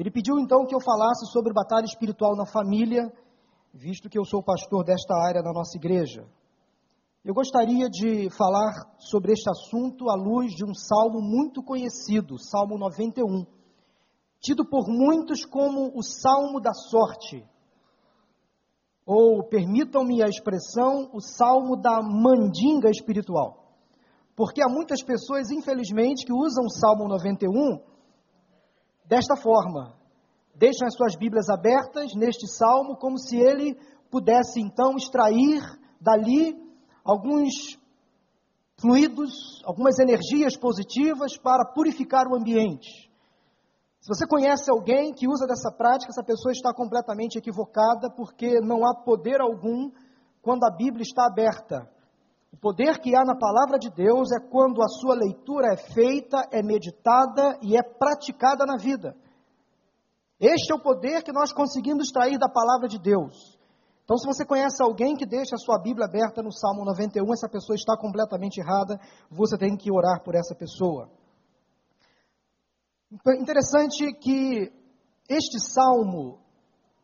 [0.00, 3.12] Ele pediu então que eu falasse sobre batalha espiritual na família,
[3.70, 6.26] visto que eu sou pastor desta área da nossa igreja.
[7.22, 12.78] Eu gostaria de falar sobre este assunto à luz de um salmo muito conhecido, Salmo
[12.78, 13.44] 91,
[14.40, 17.46] tido por muitos como o salmo da sorte,
[19.04, 23.76] ou permitam-me a expressão, o salmo da mandinga espiritual.
[24.34, 27.90] Porque há muitas pessoas, infelizmente, que usam o Salmo 91
[29.10, 29.92] desta forma:
[30.54, 33.76] deixam as suas Bíblias abertas neste salmo, como se ele
[34.08, 35.60] pudesse então extrair
[36.00, 36.56] dali
[37.04, 37.76] alguns
[38.80, 39.32] fluidos,
[39.64, 43.10] algumas energias positivas para purificar o ambiente.
[44.00, 48.86] Se você conhece alguém que usa dessa prática, essa pessoa está completamente equivocada, porque não
[48.86, 49.90] há poder algum
[50.40, 51.86] quando a Bíblia está aberta.
[52.52, 56.48] O poder que há na palavra de Deus é quando a sua leitura é feita,
[56.50, 59.16] é meditada e é praticada na vida.
[60.38, 63.58] Este é o poder que nós conseguimos extrair da palavra de Deus.
[64.04, 67.48] Então, se você conhece alguém que deixa a sua Bíblia aberta no Salmo 91, essa
[67.48, 68.98] pessoa está completamente errada,
[69.30, 71.08] você tem que orar por essa pessoa.
[73.38, 74.72] Interessante que
[75.28, 76.40] este salmo,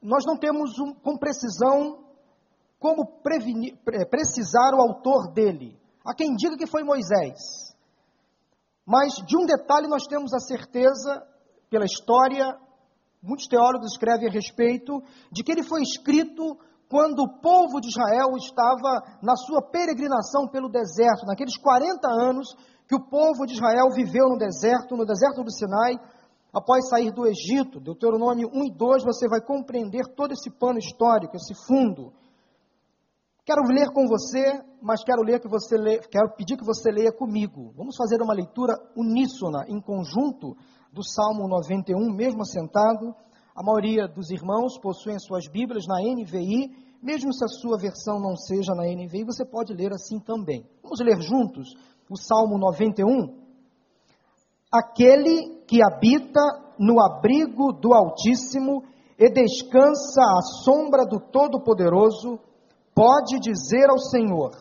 [0.02, 2.05] nós não temos um, com precisão
[2.78, 3.20] como
[4.10, 5.78] precisar o autor dele.
[6.04, 7.74] Há quem diga que foi Moisés.
[8.86, 11.26] Mas de um detalhe nós temos a certeza,
[11.68, 12.56] pela história,
[13.22, 16.56] muitos teólogos escrevem a respeito, de que ele foi escrito
[16.88, 22.54] quando o povo de Israel estava na sua peregrinação pelo deserto, naqueles 40 anos
[22.86, 25.98] que o povo de Israel viveu no deserto, no deserto do Sinai,
[26.52, 27.80] após sair do Egito.
[27.80, 32.12] Deuteronômio 1 e 2, você vai compreender todo esse pano histórico, esse fundo.
[33.46, 35.76] Quero ler com você, mas quero ler que você
[36.10, 37.72] quero pedir que você leia comigo.
[37.76, 40.56] Vamos fazer uma leitura uníssona, em conjunto,
[40.92, 43.14] do Salmo 91, mesmo assentado.
[43.54, 48.34] A maioria dos irmãos possuem suas Bíblias na NVI, mesmo se a sua versão não
[48.34, 50.66] seja na NVI, você pode ler assim também.
[50.82, 51.72] Vamos ler juntos
[52.10, 53.32] o Salmo 91?
[54.72, 56.40] Aquele que habita
[56.80, 58.82] no abrigo do Altíssimo
[59.16, 62.40] e descansa à sombra do Todo-Poderoso,
[62.96, 64.52] pode dizer ao Senhor: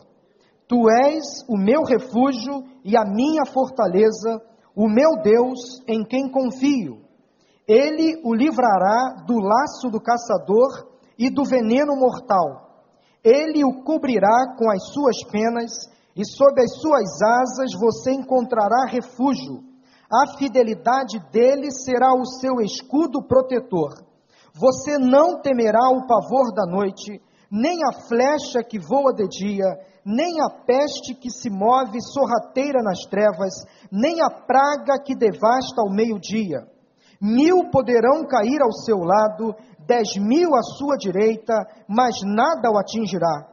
[0.68, 4.41] Tu és o meu refúgio e a minha fortaleza,
[4.75, 7.00] o meu Deus em quem confio.
[7.66, 12.84] Ele o livrará do laço do caçador e do veneno mortal.
[13.23, 15.72] Ele o cobrirá com as suas penas
[16.16, 19.63] e sob as suas asas você encontrará refúgio.
[20.12, 23.94] A fidelidade dele será o seu escudo protetor.
[24.53, 27.19] Você não temerá o pavor da noite,
[27.51, 33.01] nem a flecha que voa de dia, nem a peste que se move sorrateira nas
[33.09, 33.53] trevas,
[33.91, 36.67] nem a praga que devasta ao meio-dia.
[37.22, 39.55] Mil poderão cair ao seu lado,
[39.85, 41.53] dez mil à sua direita,
[41.88, 43.47] mas nada o atingirá.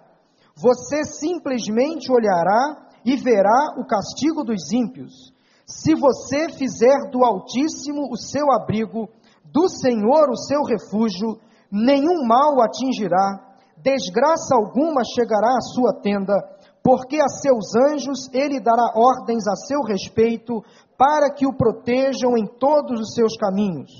[0.56, 5.32] Você simplesmente olhará e verá o castigo dos ímpios.
[5.66, 9.08] Se você fizer do Altíssimo o seu abrigo,
[9.44, 11.38] do Senhor o seu refúgio,
[11.70, 13.51] nenhum mal o atingirá,
[13.82, 16.34] desgraça alguma chegará à sua tenda,
[16.82, 20.62] porque a seus anjos ele dará ordens a seu respeito,
[20.96, 23.90] para que o protejam em todos os seus caminhos.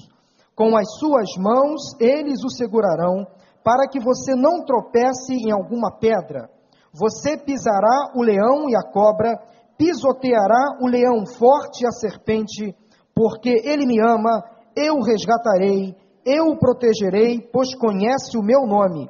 [0.54, 3.26] Com as suas mãos eles o segurarão,
[3.64, 6.48] para que você não tropece em alguma pedra.
[6.92, 9.38] Você pisará o leão e a cobra,
[9.78, 12.74] pisoteará o leão forte e a serpente,
[13.14, 14.44] porque ele me ama,
[14.76, 19.08] eu o resgatarei, eu o protegerei, pois conhece o meu nome.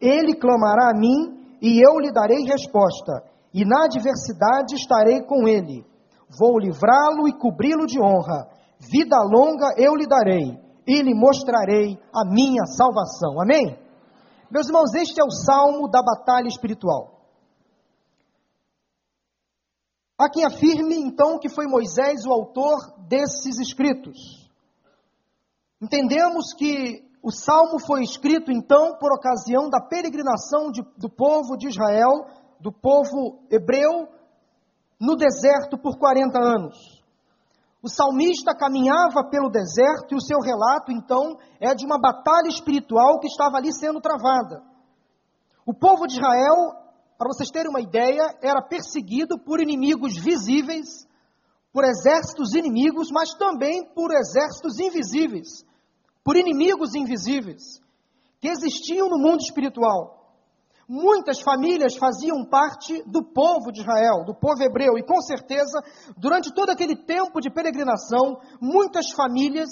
[0.00, 5.84] Ele clamará a mim e eu lhe darei resposta, e na adversidade estarei com ele
[6.36, 8.48] vou livrá-lo e cobri-lo de honra.
[8.80, 13.40] Vida longa eu lhe darei e lhe mostrarei a minha salvação.
[13.40, 13.78] Amém?
[14.50, 17.18] Meus irmãos, este é o salmo da batalha espiritual.
[20.18, 22.76] Há quem afirme então que foi Moisés o autor
[23.08, 24.48] desses escritos.
[25.80, 31.68] Entendemos que o salmo foi escrito então por ocasião da peregrinação de, do povo de
[31.68, 32.26] Israel,
[32.58, 34.08] do povo hebreu,
[34.98, 37.04] no deserto por 40 anos.
[37.82, 43.20] O salmista caminhava pelo deserto e o seu relato, então, é de uma batalha espiritual
[43.20, 44.62] que estava ali sendo travada.
[45.66, 46.72] O povo de Israel,
[47.18, 51.06] para vocês terem uma ideia, era perseguido por inimigos visíveis,
[51.74, 55.67] por exércitos inimigos, mas também por exércitos invisíveis,
[56.28, 57.80] por inimigos invisíveis,
[58.38, 60.30] que existiam no mundo espiritual.
[60.86, 65.82] Muitas famílias faziam parte do povo de Israel, do povo hebreu, e com certeza,
[66.18, 69.70] durante todo aquele tempo de peregrinação, muitas famílias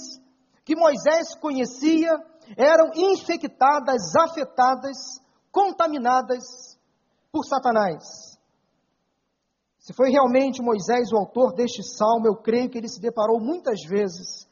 [0.65, 2.11] que Moisés conhecia
[2.57, 4.97] eram infectadas, afetadas,
[5.53, 6.43] contaminadas
[7.31, 8.03] por Satanás.
[9.79, 13.83] Se foi realmente Moisés o autor deste salmo, eu creio que ele se deparou muitas
[13.87, 14.46] vezes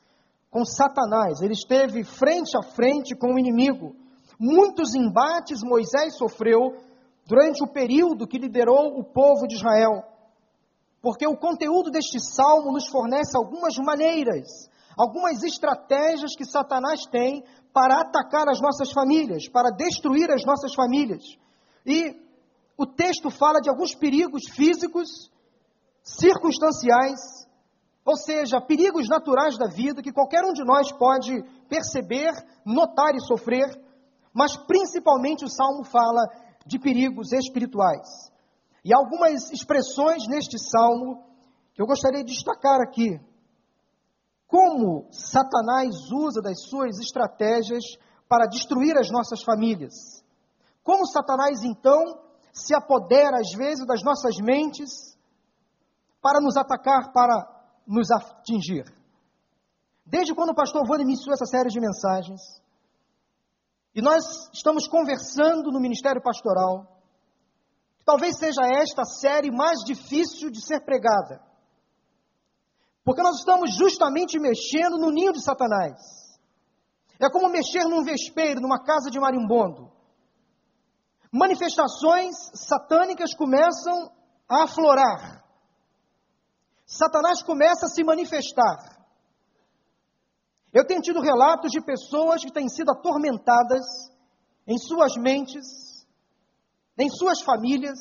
[0.54, 1.40] com Satanás.
[1.42, 3.96] Ele esteve frente a frente com o inimigo.
[4.38, 6.76] Muitos embates Moisés sofreu
[7.26, 10.04] durante o período que liderou o povo de Israel.
[11.02, 17.42] Porque o conteúdo deste salmo nos fornece algumas maneiras, algumas estratégias que Satanás tem
[17.72, 21.24] para atacar as nossas famílias, para destruir as nossas famílias.
[21.84, 22.14] E
[22.78, 25.08] o texto fala de alguns perigos físicos,
[26.04, 27.43] circunstanciais,
[28.04, 32.32] ou seja, perigos naturais da vida que qualquer um de nós pode perceber,
[32.64, 33.80] notar e sofrer,
[34.32, 36.26] mas principalmente o salmo fala
[36.66, 38.06] de perigos espirituais.
[38.84, 41.24] E algumas expressões neste salmo
[41.72, 43.18] que eu gostaria de destacar aqui.
[44.46, 47.82] Como Satanás usa das suas estratégias
[48.28, 50.22] para destruir as nossas famílias.
[50.82, 52.20] Como Satanás, então,
[52.52, 55.18] se apodera às vezes das nossas mentes
[56.20, 57.53] para nos atacar, para
[57.86, 58.84] nos atingir.
[60.04, 62.40] Desde quando o pastor Vânia iniciou essa série de mensagens,
[63.94, 66.94] e nós estamos conversando no ministério pastoral,
[68.04, 71.40] Talvez seja esta a série mais difícil de ser pregada.
[73.02, 75.98] Porque nós estamos justamente mexendo no ninho de Satanás.
[77.18, 79.90] É como mexer num vespeiro, numa casa de marimbondo.
[81.32, 84.10] Manifestações satânicas começam
[84.48, 85.43] a aflorar.
[86.86, 88.94] Satanás começa a se manifestar.
[90.72, 93.84] Eu tenho tido relatos de pessoas que têm sido atormentadas
[94.66, 95.94] em suas mentes
[96.96, 97.98] em suas famílias,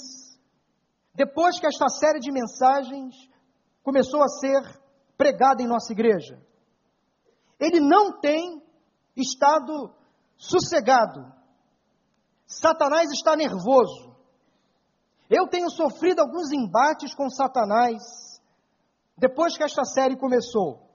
[1.13, 3.15] depois que esta série de mensagens
[3.83, 4.61] começou a ser
[5.17, 6.39] pregada em nossa igreja.
[7.59, 8.61] Ele não tem
[9.15, 9.93] estado
[10.37, 11.31] sossegado.
[12.45, 14.13] Satanás está nervoso.
[15.29, 18.01] Eu tenho sofrido alguns embates com Satanás
[19.17, 20.89] depois que esta série começou.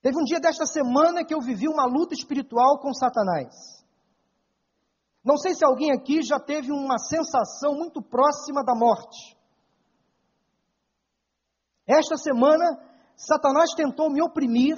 [0.00, 3.54] Teve um dia desta semana que eu vivi uma luta espiritual com Satanás.
[5.24, 9.34] Não sei se alguém aqui já teve uma sensação muito próxima da morte.
[11.86, 12.78] Esta semana,
[13.16, 14.76] Satanás tentou me oprimir,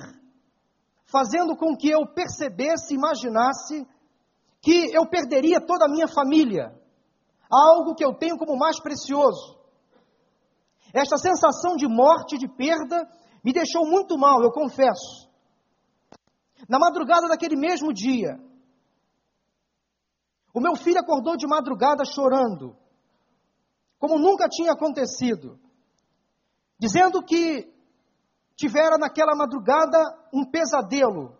[1.06, 3.86] fazendo com que eu percebesse, imaginasse
[4.60, 6.72] que eu perderia toda a minha família,
[7.50, 9.55] algo que eu tenho como mais precioso.
[10.96, 13.06] Esta sensação de morte, de perda,
[13.44, 15.30] me deixou muito mal, eu confesso.
[16.66, 18.40] Na madrugada daquele mesmo dia,
[20.54, 22.74] o meu filho acordou de madrugada chorando,
[23.98, 25.60] como nunca tinha acontecido,
[26.78, 27.70] dizendo que
[28.56, 29.98] tivera naquela madrugada
[30.32, 31.36] um pesadelo,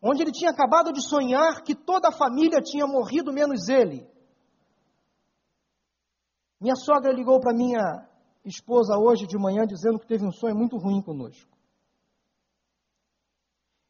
[0.00, 4.08] onde ele tinha acabado de sonhar que toda a família tinha morrido menos ele.
[6.60, 8.07] Minha sogra ligou para minha
[8.48, 11.56] esposa hoje de manhã dizendo que teve um sonho muito ruim conosco.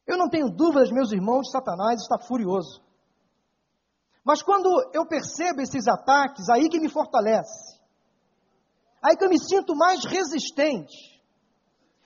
[0.05, 2.81] Eu não tenho dúvidas, meus irmãos, Satanás está furioso.
[4.23, 7.79] Mas quando eu percebo esses ataques, aí que me fortalece.
[9.01, 11.21] Aí que eu me sinto mais resistente.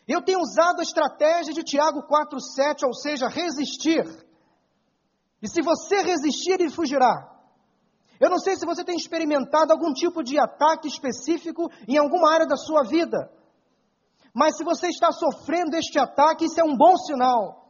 [0.07, 4.03] Eu tenho usado a estratégia de Tiago 4,7, ou seja, resistir.
[5.41, 7.32] E se você resistir, ele fugirá.
[8.23, 12.47] Eu não sei se você tem experimentado algum tipo de ataque específico em alguma área
[12.47, 13.29] da sua vida.
[14.33, 17.67] Mas se você está sofrendo este ataque, isso é um bom sinal.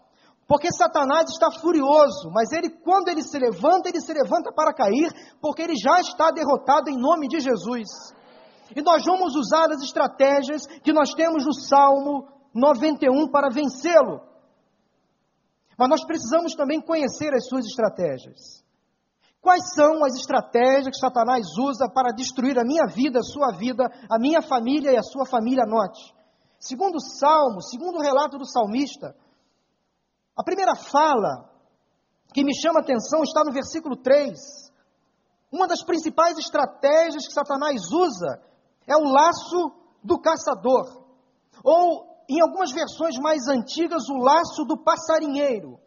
[0.47, 5.11] Porque Satanás está furioso, mas ele, quando ele se levanta, ele se levanta para cair,
[5.41, 7.89] porque ele já está derrotado em nome de Jesus.
[8.75, 14.21] E nós vamos usar as estratégias que nós temos no Salmo 91 para vencê-lo.
[15.75, 18.62] Mas nós precisamos também conhecer as suas estratégias.
[19.43, 23.91] Quais são as estratégias que Satanás usa para destruir a minha vida, a sua vida,
[24.09, 25.65] a minha família e a sua família?
[25.65, 26.15] Note.
[26.57, 29.13] Segundo o Salmo, segundo o relato do salmista,
[30.33, 31.51] a primeira fala
[32.33, 34.39] que me chama a atenção está no versículo 3.
[35.51, 38.41] Uma das principais estratégias que Satanás usa
[38.87, 41.03] é o laço do caçador.
[41.61, 45.77] Ou, em algumas versões mais antigas, o laço do passarinheiro.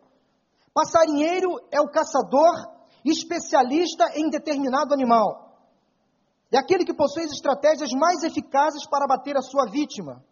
[0.75, 2.76] Passarinheiro é o caçador
[3.11, 5.47] especialista em determinado animal.
[6.51, 10.25] É aquele que possui as estratégias mais eficazes para bater a sua vítima.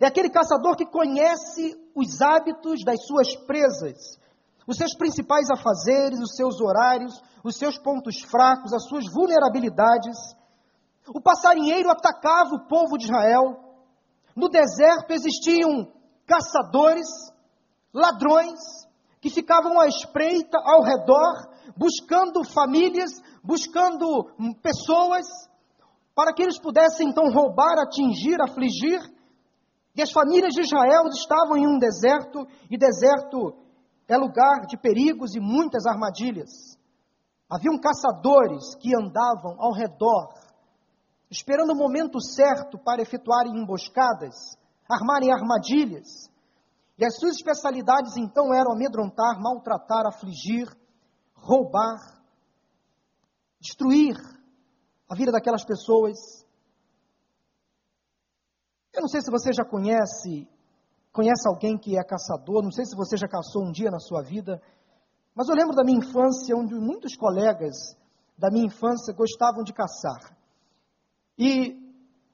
[0.00, 4.18] É aquele caçador que conhece os hábitos das suas presas,
[4.66, 10.16] os seus principais afazeres, os seus horários, os seus pontos fracos, as suas vulnerabilidades.
[11.08, 13.60] O passarinheiro atacava o povo de Israel.
[14.34, 15.90] No deserto existiam
[16.26, 17.06] caçadores,
[17.94, 18.58] ladrões,
[19.20, 21.32] que ficavam à espreita ao redor,
[21.76, 23.10] buscando famílias,
[23.42, 25.26] buscando hum, pessoas,
[26.14, 29.00] para que eles pudessem então roubar, atingir, afligir.
[29.94, 33.54] E as famílias de Israel estavam em um deserto, e deserto
[34.08, 36.76] é lugar de perigos e muitas armadilhas.
[37.50, 40.34] Haviam caçadores que andavam ao redor,
[41.30, 44.56] esperando o momento certo para efetuarem emboscadas,
[44.88, 46.28] armarem armadilhas.
[46.98, 50.66] E as suas especialidades então eram amedrontar, maltratar, afligir,
[51.34, 51.98] roubar,
[53.60, 54.16] destruir
[55.08, 56.16] a vida daquelas pessoas.
[58.94, 60.48] Eu não sei se você já conhece,
[61.12, 64.22] conhece alguém que é caçador, não sei se você já caçou um dia na sua
[64.22, 64.60] vida,
[65.34, 67.76] mas eu lembro da minha infância, onde muitos colegas
[68.38, 70.34] da minha infância gostavam de caçar.
[71.38, 71.76] E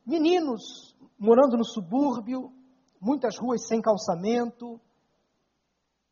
[0.06, 2.52] meninos morando no subúrbio,
[3.02, 4.80] muitas ruas sem calçamento.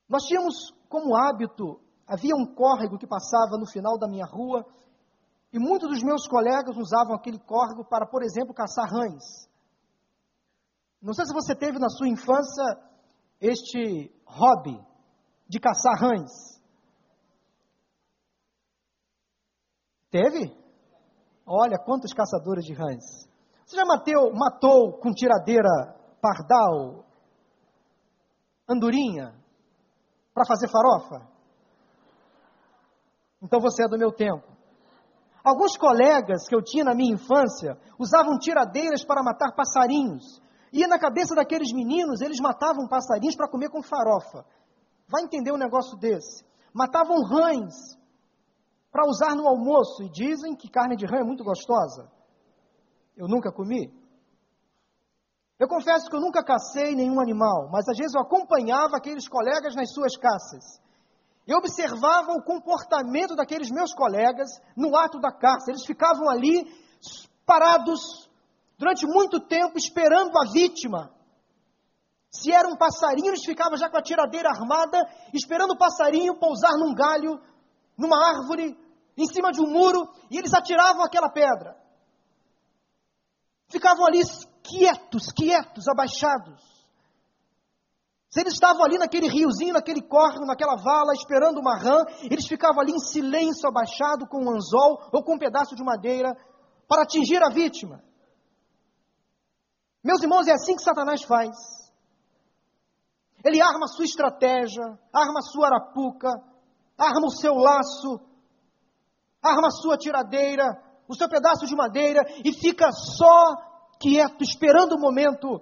[0.09, 4.67] Nós tínhamos como hábito, havia um córrego que passava no final da minha rua,
[5.53, 9.49] e muitos dos meus colegas usavam aquele córrego para, por exemplo, caçar rães.
[11.01, 12.65] Não sei se você teve na sua infância
[13.41, 14.79] este hobby
[15.49, 16.31] de caçar rães.
[20.11, 20.57] Teve?
[21.47, 23.05] Olha quantos caçadores de rãs.
[23.65, 27.05] Você já mateu, matou com tiradeira pardal,
[28.69, 29.35] andorinha,
[30.35, 31.29] para fazer farofa?
[33.43, 34.47] Então você é do meu tempo.
[35.43, 40.41] Alguns colegas que eu tinha na minha infância usavam tiradeiras para matar passarinhos.
[40.73, 44.45] E na cabeça daqueles meninos, eles matavam passarinhos para comer com farofa.
[45.09, 46.45] Vai entender um negócio desse.
[46.73, 47.75] Matavam rães
[48.93, 50.03] para usar no almoço.
[50.05, 52.11] E dizem que carne de rã é muito gostosa.
[53.17, 53.93] Eu nunca comi.
[55.61, 59.75] Eu confesso que eu nunca cacei nenhum animal, mas às vezes eu acompanhava aqueles colegas
[59.75, 60.81] nas suas caças.
[61.47, 65.71] Eu observava o comportamento daqueles meus colegas no ato da caça.
[65.71, 66.65] Eles ficavam ali
[67.45, 68.01] parados
[68.79, 71.13] durante muito tempo esperando a vítima.
[72.31, 74.99] Se era um passarinho, eles ficavam já com a tiradeira armada,
[75.35, 77.39] esperando o passarinho pousar num galho,
[77.99, 78.79] numa árvore,
[79.15, 81.77] em cima de um muro, e eles atiravam aquela pedra.
[83.69, 84.23] Ficavam ali
[84.71, 86.63] quietos, quietos, abaixados.
[88.31, 92.81] Se eles estavam ali naquele riozinho, naquele córrego, naquela vala, esperando uma rã, eles ficavam
[92.81, 96.37] ali em silêncio, abaixado com um anzol ou com um pedaço de madeira
[96.87, 98.01] para atingir a vítima.
[100.03, 101.51] Meus irmãos, é assim que Satanás faz.
[103.45, 106.29] Ele arma a sua estratégia, arma a sua arapuca,
[106.97, 108.21] arma o seu laço,
[109.43, 110.65] arma a sua tiradeira,
[111.09, 113.70] o seu pedaço de madeira e fica só
[114.01, 115.61] quieto, esperando o momento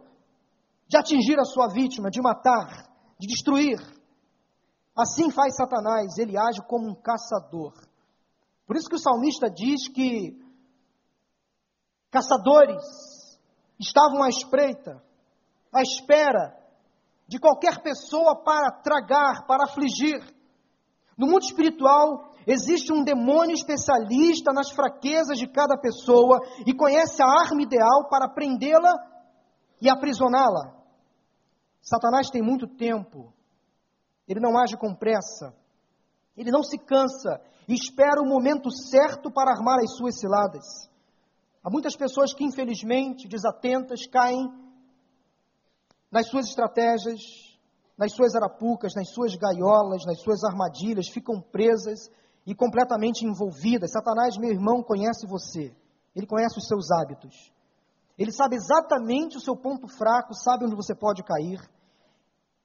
[0.86, 3.78] de atingir a sua vítima, de matar, de destruir.
[4.96, 7.74] Assim faz Satanás, ele age como um caçador.
[8.66, 10.38] Por isso que o salmista diz que
[12.10, 12.82] caçadores
[13.78, 15.02] estavam à espreita,
[15.72, 16.56] à espera
[17.26, 20.18] de qualquer pessoa para tragar, para afligir.
[21.16, 27.26] No mundo espiritual, Existe um demônio especialista nas fraquezas de cada pessoa e conhece a
[27.26, 28.94] arma ideal para prendê-la
[29.82, 30.74] e aprisioná-la.
[31.82, 33.34] Satanás tem muito tempo,
[34.26, 35.54] ele não age com pressa,
[36.34, 37.38] ele não se cansa
[37.68, 40.88] e espera o momento certo para armar as suas ciladas.
[41.62, 44.50] Há muitas pessoas que, infelizmente, desatentas, caem
[46.10, 47.20] nas suas estratégias,
[47.98, 52.08] nas suas arapucas, nas suas gaiolas, nas suas armadilhas, ficam presas
[52.48, 53.92] e completamente envolvidas.
[53.92, 55.70] Satanás, meu irmão, conhece você.
[56.16, 57.52] Ele conhece os seus hábitos.
[58.16, 61.60] Ele sabe exatamente o seu ponto fraco, sabe onde você pode cair.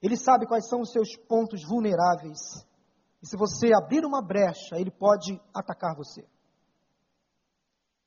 [0.02, 2.40] Ele sabe quais são os seus pontos vulneráveis.
[3.22, 6.26] E se você abrir uma brecha, ele pode atacar você.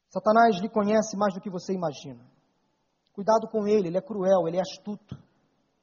[0.09, 2.25] Satanás lhe conhece mais do que você imagina.
[3.13, 5.15] Cuidado com ele, ele é cruel, ele é astuto,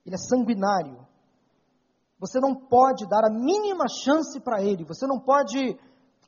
[0.03, 1.05] ele é sanguinário.
[2.23, 5.77] Você não pode dar a mínima chance para ele, você não pode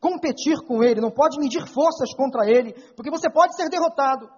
[0.02, 4.30] competir com ele, não pode medir forças contra ele, porque você pode ser derrotado.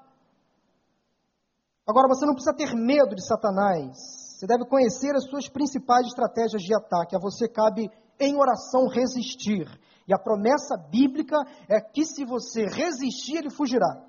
[1.88, 3.98] Agora, você não precisa ter medo de Satanás.
[4.38, 7.16] Você deve conhecer as suas principais estratégias de ataque.
[7.16, 9.66] A você cabe, em oração, resistir.
[10.08, 11.38] E a promessa bíblica
[11.68, 14.06] é que se você resistir, ele fugirá.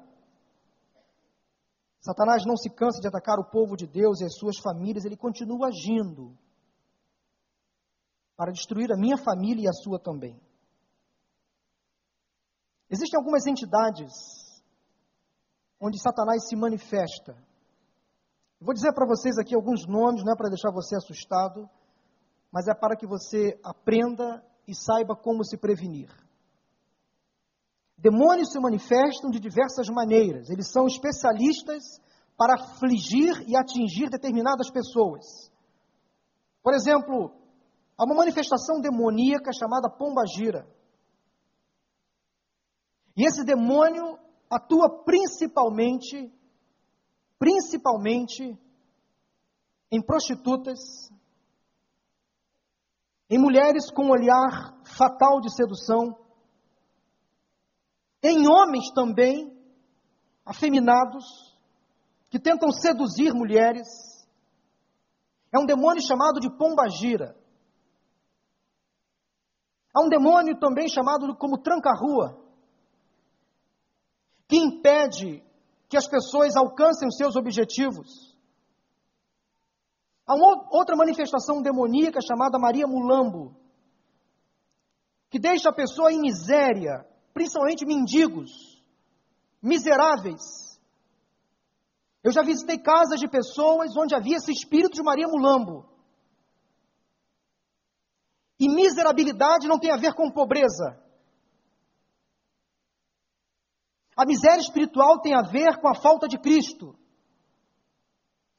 [2.02, 5.16] Satanás não se cansa de atacar o povo de Deus e as suas famílias, ele
[5.16, 6.36] continua agindo
[8.38, 10.40] para destruir a minha família e a sua também.
[12.88, 14.14] Existem algumas entidades
[15.78, 17.36] onde Satanás se manifesta
[18.60, 21.68] Vou dizer para vocês aqui alguns nomes, não é para deixar você assustado,
[22.52, 26.10] mas é para que você aprenda e saiba como se prevenir.
[27.96, 32.00] Demônios se manifestam de diversas maneiras, eles são especialistas
[32.36, 35.52] para afligir e atingir determinadas pessoas.
[36.60, 37.32] Por exemplo,
[37.98, 40.64] há uma manifestação demoníaca chamada pombagira.
[43.16, 44.16] E esse demônio
[44.48, 46.32] atua principalmente,
[47.36, 48.56] principalmente
[49.90, 50.78] em prostitutas,
[53.28, 56.16] em mulheres com um olhar fatal de sedução,
[58.22, 59.52] em homens também,
[60.44, 61.24] afeminados,
[62.30, 63.88] que tentam seduzir mulheres.
[65.52, 67.36] É um demônio chamado de pombagira.
[69.98, 72.40] Há um demônio também chamado como tranca-rua,
[74.46, 75.42] que impede
[75.88, 78.38] que as pessoas alcancem os seus objetivos.
[80.24, 83.56] Há uma outra manifestação demoníaca chamada Maria Mulambo,
[85.30, 88.80] que deixa a pessoa em miséria, principalmente mendigos,
[89.60, 90.78] miseráveis,
[92.22, 95.88] eu já visitei casas de pessoas onde havia esse espírito de Maria Mulambo.
[98.58, 101.00] E miserabilidade não tem a ver com pobreza.
[104.16, 106.98] A miséria espiritual tem a ver com a falta de Cristo.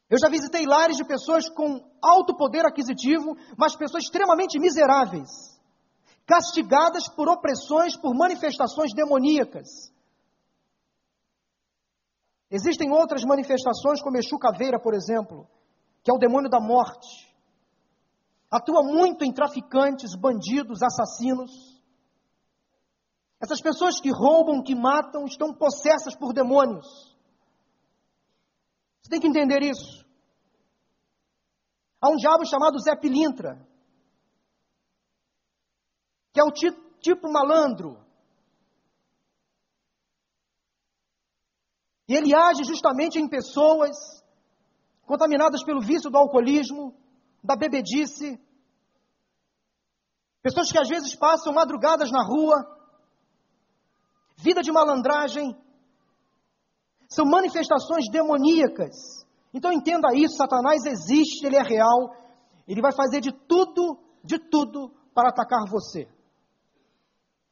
[0.10, 5.30] Eu já visitei lares de pessoas com alto poder aquisitivo, mas pessoas extremamente miseráveis,
[6.26, 9.94] castigadas por opressões, por manifestações demoníacas.
[12.50, 15.48] Existem outras manifestações, como Exu Caveira, por exemplo,
[16.02, 17.29] que é o demônio da morte.
[18.50, 21.52] Atua muito em traficantes, bandidos, assassinos.
[23.40, 26.88] Essas pessoas que roubam, que matam, estão possessas por demônios.
[29.02, 30.06] Você tem que entender isso.
[32.02, 33.66] Há um diabo chamado Zé Pilintra,
[36.34, 37.98] que é o tipo malandro,
[42.10, 43.96] E ele age justamente em pessoas
[45.06, 46.92] contaminadas pelo vício do alcoolismo,
[47.44, 48.40] da bebedice,
[50.42, 52.56] pessoas que às vezes passam madrugadas na rua,
[54.38, 55.56] vida de malandragem,
[57.10, 58.96] são manifestações demoníacas.
[59.54, 62.16] Então entenda isso: Satanás existe, ele é real,
[62.68, 66.08] ele vai fazer de tudo, de tudo para atacar você.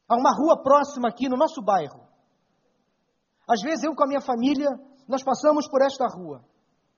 [0.08, 2.08] Há uma rua próxima aqui no nosso bairro.
[3.48, 4.68] Às vezes eu com a minha família,
[5.06, 6.44] nós passamos por esta rua,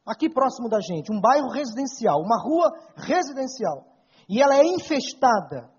[0.04, 3.86] aqui próximo da gente, um bairro residencial, uma rua residencial.
[4.28, 5.70] E ela é infestada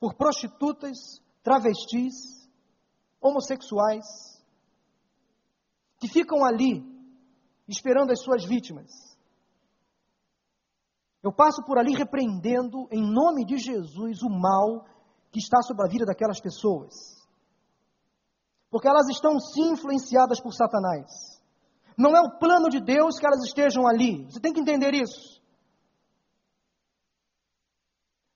[0.00, 2.48] por prostitutas, travestis,
[3.20, 4.04] homossexuais,
[5.98, 6.84] que ficam ali
[7.68, 8.90] esperando as suas vítimas.
[11.22, 14.84] Eu passo por ali repreendendo, em nome de Jesus, o mal
[15.32, 17.16] que está sobre a vida daquelas pessoas
[18.70, 21.06] porque elas estão sim influenciadas por Satanás.
[21.96, 24.24] Não é o plano de Deus que elas estejam ali.
[24.26, 25.40] Você tem que entender isso.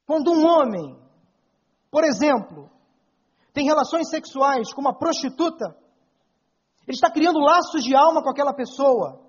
[0.06, 0.98] Quando um homem,
[1.90, 2.70] por exemplo,
[3.52, 5.76] tem relações sexuais com uma prostituta,
[6.86, 9.20] ele está criando laços de alma com aquela pessoa,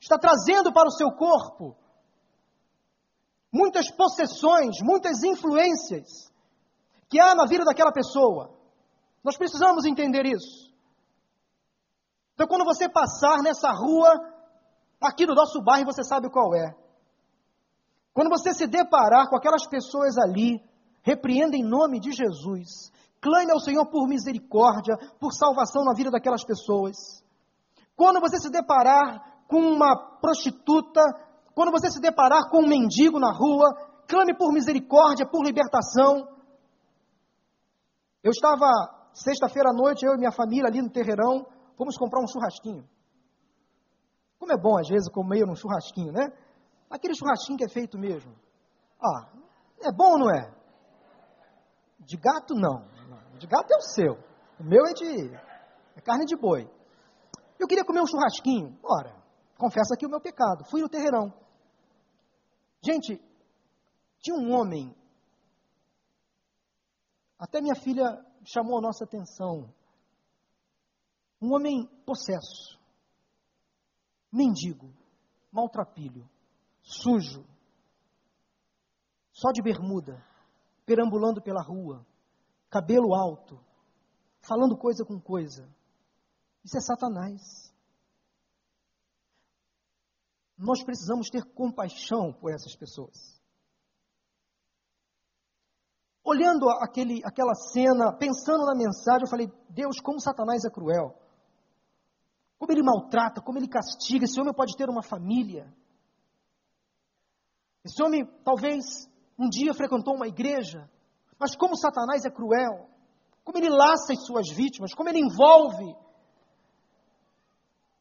[0.00, 1.76] está trazendo para o seu corpo
[3.52, 6.32] muitas possessões, muitas influências
[7.08, 8.52] que há na vida daquela pessoa.
[9.22, 10.74] Nós precisamos entender isso.
[12.34, 14.10] Então, quando você passar nessa rua,
[15.00, 16.74] aqui no nosso bairro, você sabe qual é.
[18.12, 20.60] Quando você se deparar com aquelas pessoas ali,
[21.04, 22.90] repreenda em nome de Jesus.
[23.20, 26.96] Clame ao Senhor por misericórdia, por salvação na vida daquelas pessoas.
[27.94, 31.00] Quando você se deparar com uma prostituta,
[31.54, 33.72] quando você se deparar com um mendigo na rua,
[34.08, 36.26] clame por misericórdia, por libertação.
[38.22, 38.66] Eu estava
[39.14, 41.46] Sexta-feira à noite, eu e minha família ali no terreirão,
[41.78, 42.84] fomos comprar um churrasquinho.
[44.40, 46.32] Como é bom, às vezes, comer num churrasquinho, né?
[46.90, 48.34] Aquele churrasquinho que é feito mesmo.
[49.00, 49.30] Ah,
[49.82, 50.52] é bom ou não é?
[52.06, 52.86] De gato, não.
[53.38, 54.14] De gato é o seu.
[54.58, 55.34] O meu é de
[55.96, 56.68] é carne de boi.
[57.58, 58.78] Eu queria comer um churrasquinho.
[58.82, 59.14] Ora,
[59.58, 60.64] confesso aqui o meu pecado.
[60.70, 61.32] Fui no terreirão.
[62.82, 63.20] Gente,
[64.20, 64.94] tinha um homem.
[67.38, 69.72] Até minha filha chamou a nossa atenção.
[71.40, 72.80] Um homem possesso,
[74.32, 74.90] mendigo,
[75.52, 76.28] maltrapilho,
[76.80, 77.44] sujo,
[79.30, 80.24] só de bermuda,
[80.84, 82.06] perambulando pela rua,
[82.70, 83.58] cabelo alto,
[84.40, 85.68] falando coisa com coisa.
[86.64, 87.74] Isso é Satanás.
[90.56, 93.42] nós precisamos ter compaixão por essas pessoas.
[96.22, 101.14] Olhando aquele, aquela cena, pensando na mensagem, eu falei: Deus, como Satanás é cruel.
[102.58, 104.24] Como ele maltrata, como ele castiga.
[104.24, 105.70] Esse homem pode ter uma família.
[107.84, 109.06] Esse homem talvez
[109.38, 110.88] um dia frequentou uma igreja.
[111.38, 112.88] Mas como Satanás é cruel.
[113.42, 114.94] Como ele laça as suas vítimas.
[114.94, 115.94] Como ele envolve.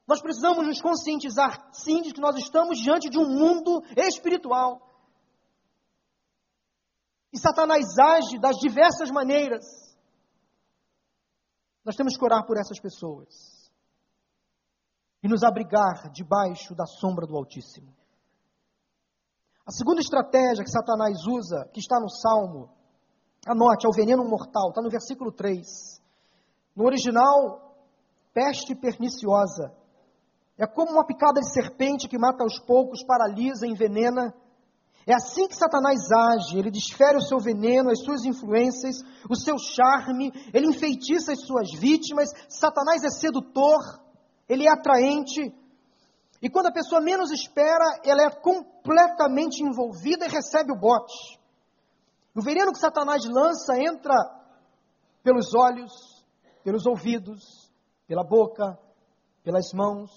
[0.08, 4.82] Nós precisamos nos conscientizar, sim, de que nós estamos diante de um mundo espiritual.
[7.32, 9.65] E Satanás age das diversas maneiras.
[11.84, 13.72] Nós temos que orar por essas pessoas
[15.24, 18.03] e nos abrigar debaixo da sombra do Altíssimo.
[19.65, 22.69] A segunda estratégia que Satanás usa, que está no Salmo,
[23.47, 25.65] anote, é o veneno mortal, está no versículo 3.
[26.76, 27.73] No original,
[28.34, 29.73] peste perniciosa.
[30.58, 34.34] É como uma picada de serpente que mata aos poucos, paralisa, envenena.
[35.08, 38.97] É assim que Satanás age, ele desfere o seu veneno, as suas influências,
[39.30, 42.30] o seu charme, ele enfeitiça as suas vítimas.
[42.49, 43.80] Satanás é sedutor,
[44.47, 45.54] ele é atraente.
[46.43, 51.39] E quando a pessoa menos espera, ela é completamente envolvida e recebe o bote.
[52.36, 54.13] O veneno que Satanás lança entra
[55.23, 55.93] pelos olhos,
[56.62, 57.71] pelos ouvidos,
[58.06, 58.77] pela boca,
[59.41, 60.12] pelas mãos,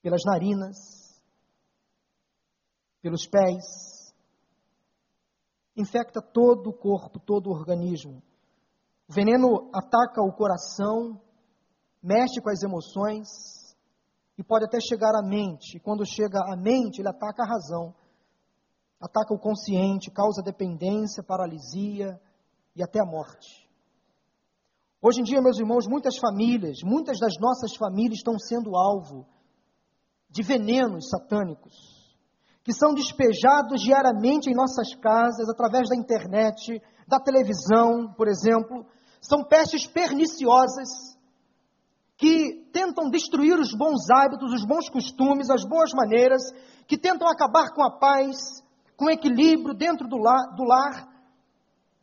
[0.00, 1.22] pelas narinas,
[3.02, 4.14] pelos pés.
[5.76, 8.22] Infecta todo o corpo, todo o organismo.
[9.06, 11.20] O veneno ataca o coração,
[12.02, 13.57] mexe com as emoções
[14.38, 15.76] e pode até chegar à mente.
[15.76, 17.92] E quando chega à mente, ele ataca a razão,
[19.00, 22.20] ataca o consciente, causa dependência, paralisia
[22.76, 23.68] e até a morte.
[25.02, 29.26] Hoje em dia, meus irmãos, muitas famílias, muitas das nossas famílias estão sendo alvo
[30.30, 31.74] de venenos satânicos,
[32.62, 38.86] que são despejados diariamente em nossas casas, através da internet, da televisão, por exemplo.
[39.20, 41.16] São pestes perniciosas
[42.16, 46.40] que tentam destruir os bons hábitos, os bons costumes, as boas maneiras,
[46.86, 48.36] que tentam acabar com a paz,
[48.96, 51.08] com o equilíbrio dentro do lar, do lar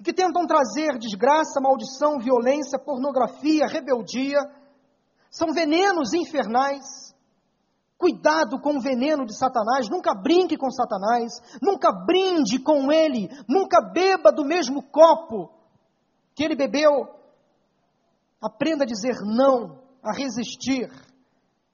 [0.04, 4.40] que tentam trazer desgraça, maldição, violência, pornografia, rebeldia.
[5.32, 6.84] São venenos infernais.
[7.98, 13.82] Cuidado com o veneno de Satanás, nunca brinque com Satanás, nunca brinde com ele, nunca
[13.82, 15.50] beba do mesmo copo
[16.36, 16.92] que ele bebeu.
[18.42, 20.90] Aprenda a dizer não a resistir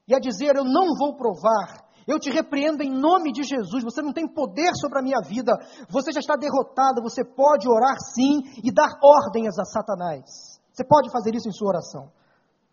[0.07, 3.83] e a dizer: Eu não vou provar, eu te repreendo em nome de Jesus.
[3.83, 5.53] Você não tem poder sobre a minha vida,
[5.89, 7.01] você já está derrotado.
[7.01, 10.59] Você pode orar sim e dar ordens a Satanás.
[10.71, 12.11] Você pode fazer isso em sua oração.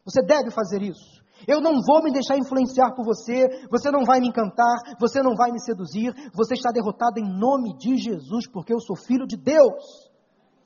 [0.05, 1.19] Você deve fazer isso.
[1.47, 5.37] Eu não vou me deixar influenciar por você, você não vai me encantar, você não
[5.37, 9.37] vai me seduzir, você está derrotado em nome de Jesus, porque eu sou filho de
[9.37, 10.11] Deus.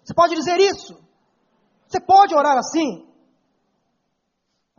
[0.02, 0.98] Você pode dizer isso?
[1.87, 3.07] Você pode orar assim?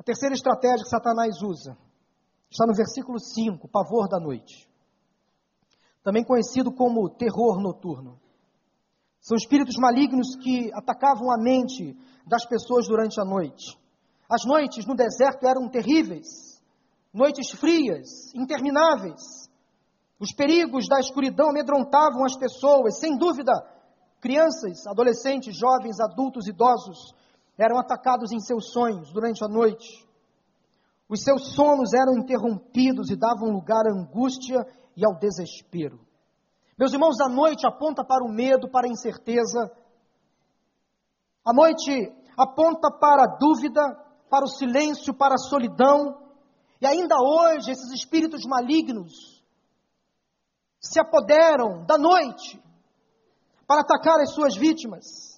[0.04, 1.78] A terceira estratégia que Satanás usa
[2.52, 4.70] está no versículo 5, pavor da noite.
[6.04, 8.20] Também conhecido como terror noturno.
[9.22, 13.80] São espíritos malignos que atacavam a mente das pessoas durante a noite.
[14.30, 16.62] As noites no deserto eram terríveis,
[17.13, 19.50] noites frias, intermináveis.
[20.20, 23.54] Os perigos da escuridão amedrontavam as pessoas, sem dúvida.
[24.20, 27.16] Crianças, adolescentes, jovens, adultos, idosos
[27.58, 30.08] eram atacados em seus sonhos durante a noite.
[31.08, 36.00] Os seus sonos eram interrompidos e davam lugar à angústia e ao desespero.
[36.78, 39.72] Meus irmãos, a noite aponta para o medo, para a incerteza.
[41.46, 43.82] A noite aponta para a dúvida,
[44.30, 46.18] para o silêncio, para a solidão.
[46.82, 49.44] E ainda hoje, esses espíritos malignos
[50.80, 52.62] se apoderam da noite
[53.68, 55.33] para atacar as suas vítimas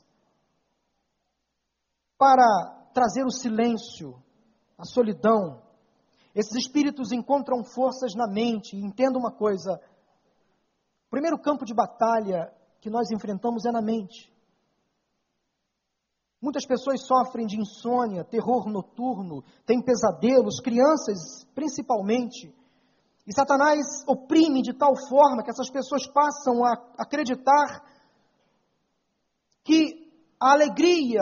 [2.17, 2.45] para
[2.93, 4.15] trazer o silêncio,
[4.78, 5.62] a solidão.
[6.34, 8.75] Esses espíritos encontram forças na mente.
[8.75, 9.80] E entenda uma coisa:
[11.08, 14.34] o primeiro campo de batalha que nós enfrentamos é na mente.
[16.41, 22.54] Muitas pessoas sofrem de insônia, terror noturno, têm pesadelos, crianças principalmente.
[23.25, 27.84] E Satanás oprime de tal forma que essas pessoas passam a acreditar
[29.63, 30.06] que
[30.39, 31.21] a alegria,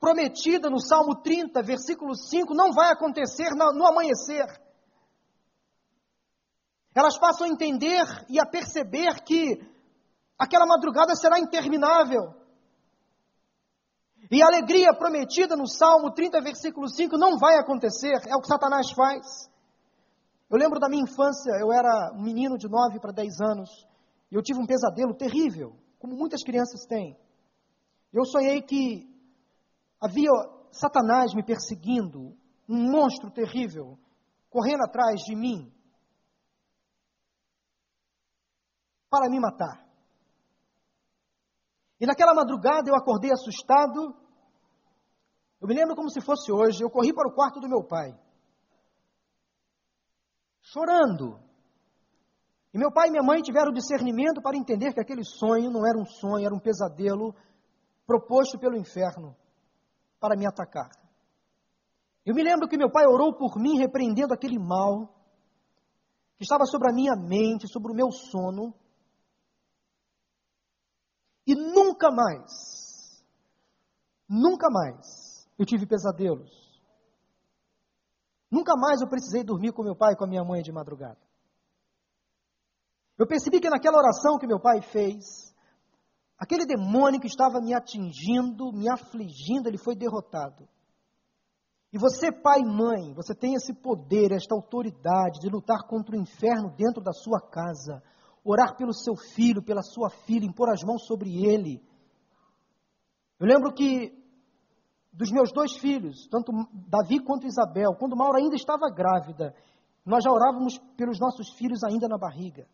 [0.00, 4.46] prometida no Salmo 30, versículo 5, não vai acontecer no amanhecer.
[6.94, 9.60] Elas passam a entender e a perceber que
[10.38, 12.34] aquela madrugada será interminável.
[14.30, 18.48] E a alegria prometida no Salmo 30, versículo 5, não vai acontecer, é o que
[18.48, 19.48] Satanás faz.
[20.50, 23.70] Eu lembro da minha infância, eu era um menino de 9 para 10 anos,
[24.30, 27.16] e eu tive um pesadelo terrível, como muitas crianças têm.
[28.12, 29.06] Eu sonhei que
[30.00, 30.30] havia
[30.70, 32.36] Satanás me perseguindo,
[32.68, 33.98] um monstro terrível,
[34.50, 35.72] correndo atrás de mim
[39.10, 39.86] para me matar.
[42.00, 44.14] E naquela madrugada eu acordei assustado.
[45.60, 46.82] Eu me lembro como se fosse hoje.
[46.82, 48.16] Eu corri para o quarto do meu pai,
[50.60, 51.40] chorando.
[52.72, 55.98] E meu pai e minha mãe tiveram discernimento para entender que aquele sonho não era
[55.98, 57.34] um sonho, era um pesadelo
[58.06, 59.34] proposto pelo inferno
[60.20, 60.90] para me atacar.
[62.24, 65.14] Eu me lembro que meu pai orou por mim, repreendendo aquele mal
[66.36, 68.74] que estava sobre a minha mente, sobre o meu sono.
[71.46, 73.24] E nunca mais,
[74.28, 76.68] nunca mais eu tive pesadelos.
[78.50, 81.18] Nunca mais eu precisei dormir com meu pai e com a minha mãe de madrugada.
[83.18, 85.47] Eu percebi que naquela oração que meu pai fez,
[86.38, 90.68] aquele demônio que estava me atingindo, me afligindo, ele foi derrotado.
[91.92, 96.20] E você, pai e mãe, você tem esse poder, esta autoridade de lutar contra o
[96.20, 98.02] inferno dentro da sua casa
[98.44, 101.82] orar pelo seu filho, pela sua filha, impor as mãos sobre ele.
[103.38, 104.16] Eu lembro que
[105.12, 109.54] dos meus dois filhos, tanto Davi quanto Isabel, quando Maura ainda estava grávida,
[110.04, 112.66] nós já orávamos pelos nossos filhos ainda na barriga.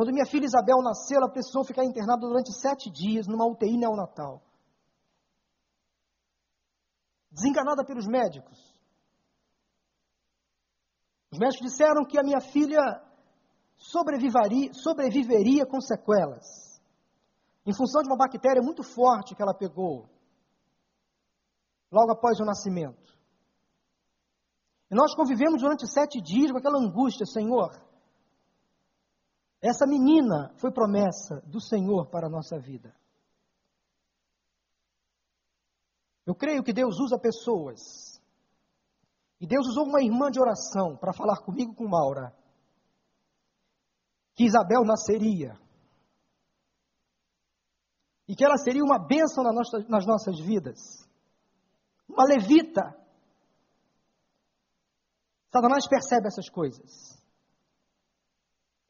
[0.00, 4.42] Quando minha filha Isabel nasceu, ela precisou ficar internada durante sete dias numa UTI neonatal.
[7.30, 8.58] Desenganada pelos médicos.
[11.30, 12.80] Os médicos disseram que a minha filha
[13.76, 16.80] sobreviveria, com sequelas,
[17.66, 20.08] em função de uma bactéria muito forte que ela pegou
[21.92, 23.14] logo após o nascimento.
[24.90, 27.89] E nós convivemos durante sete dias com aquela angústia, Senhor.
[29.60, 32.94] Essa menina foi promessa do Senhor para a nossa vida.
[36.26, 38.20] Eu creio que Deus usa pessoas.
[39.40, 42.34] E Deus usou uma irmã de oração para falar comigo com Maura
[44.40, 45.54] que Isabel nasceria.
[48.26, 50.78] E que ela seria uma bênção nas nossas, nas nossas vidas.
[52.08, 52.96] Uma levita.
[55.52, 57.19] Satanás percebe essas coisas.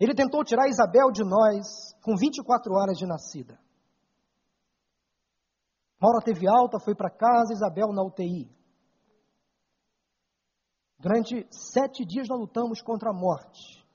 [0.00, 3.60] Ele tentou tirar Isabel de nós com 24 horas de nascida.
[6.00, 8.50] Maura teve alta, foi para casa, Isabel na UTI.
[10.98, 13.86] Durante sete dias nós lutamos contra a morte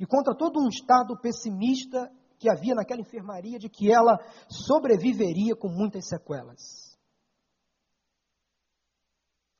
[0.00, 5.68] e contra todo um estado pessimista que havia naquela enfermaria de que ela sobreviveria com
[5.68, 6.98] muitas sequelas.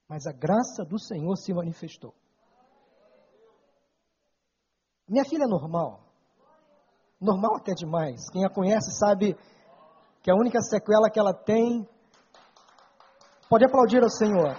[0.08, 2.14] Mas a graça do Senhor se manifestou.
[5.12, 6.00] Minha filha é normal.
[7.20, 8.30] Normal até demais.
[8.32, 9.36] Quem a conhece sabe
[10.22, 11.86] que a única sequela que ela tem.
[13.46, 14.56] Pode aplaudir ao Senhor.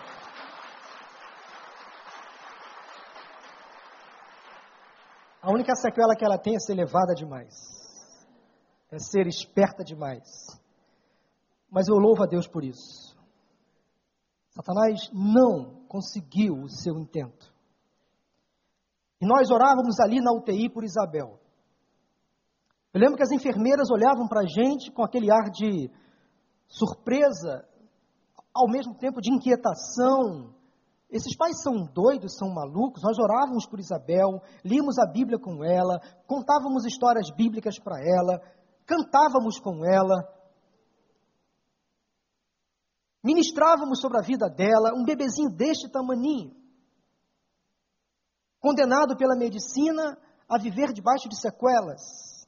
[5.42, 7.54] A única sequela que ela tem é ser levada demais,
[8.92, 10.24] é ser esperta demais.
[11.70, 13.18] Mas eu louvo a Deus por isso.
[14.52, 17.53] Satanás não conseguiu o seu intento.
[19.24, 21.40] E nós orávamos ali na UTI por Isabel.
[22.94, 25.90] Eu lembro que as enfermeiras olhavam para a gente com aquele ar de
[26.68, 27.66] surpresa,
[28.54, 30.54] ao mesmo tempo de inquietação,
[31.10, 33.02] esses pais são doidos, são malucos.
[33.02, 38.42] Nós orávamos por Isabel, líamos a Bíblia com ela, contávamos histórias bíblicas para ela,
[38.86, 40.28] cantávamos com ela,
[43.24, 46.63] ministrávamos sobre a vida dela, um bebezinho deste tamaninho,
[48.64, 52.48] condenado pela medicina a viver debaixo de sequelas,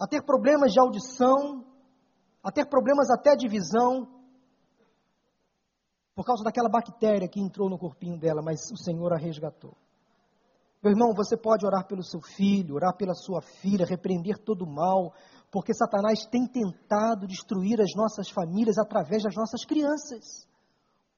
[0.00, 1.62] a ter problemas de audição,
[2.42, 4.08] a ter problemas até de visão,
[6.14, 9.76] por causa daquela bactéria que entrou no corpinho dela, mas o Senhor a resgatou.
[10.82, 14.70] Meu irmão, você pode orar pelo seu filho, orar pela sua filha, repreender todo o
[14.70, 15.12] mal,
[15.50, 20.48] porque Satanás tem tentado destruir as nossas famílias através das nossas crianças.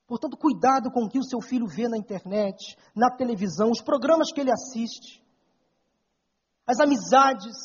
[0.07, 4.31] Portanto, cuidado com o que o seu filho vê na internet, na televisão, os programas
[4.33, 5.23] que ele assiste,
[6.66, 7.57] as amizades.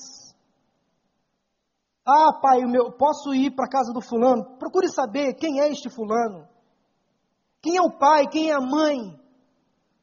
[2.06, 4.58] Ah, pai, eu posso ir para a casa do fulano?
[4.58, 6.48] Procure saber quem é este fulano.
[7.62, 8.28] Quem é o pai?
[8.28, 9.20] Quem é a mãe?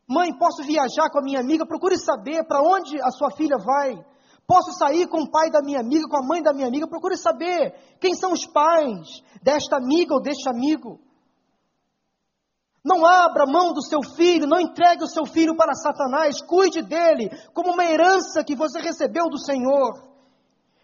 [0.09, 1.67] Mãe, posso viajar com a minha amiga?
[1.67, 4.05] Procure saber para onde a sua filha vai.
[4.47, 6.89] Posso sair com o pai da minha amiga, com a mãe da minha amiga?
[6.89, 11.01] Procure saber quem são os pais desta amiga ou deste amigo.
[12.89, 17.29] Não abra mão do seu filho, não entregue o seu filho para Satanás, cuide dele
[17.53, 20.09] como uma herança que você recebeu do Senhor.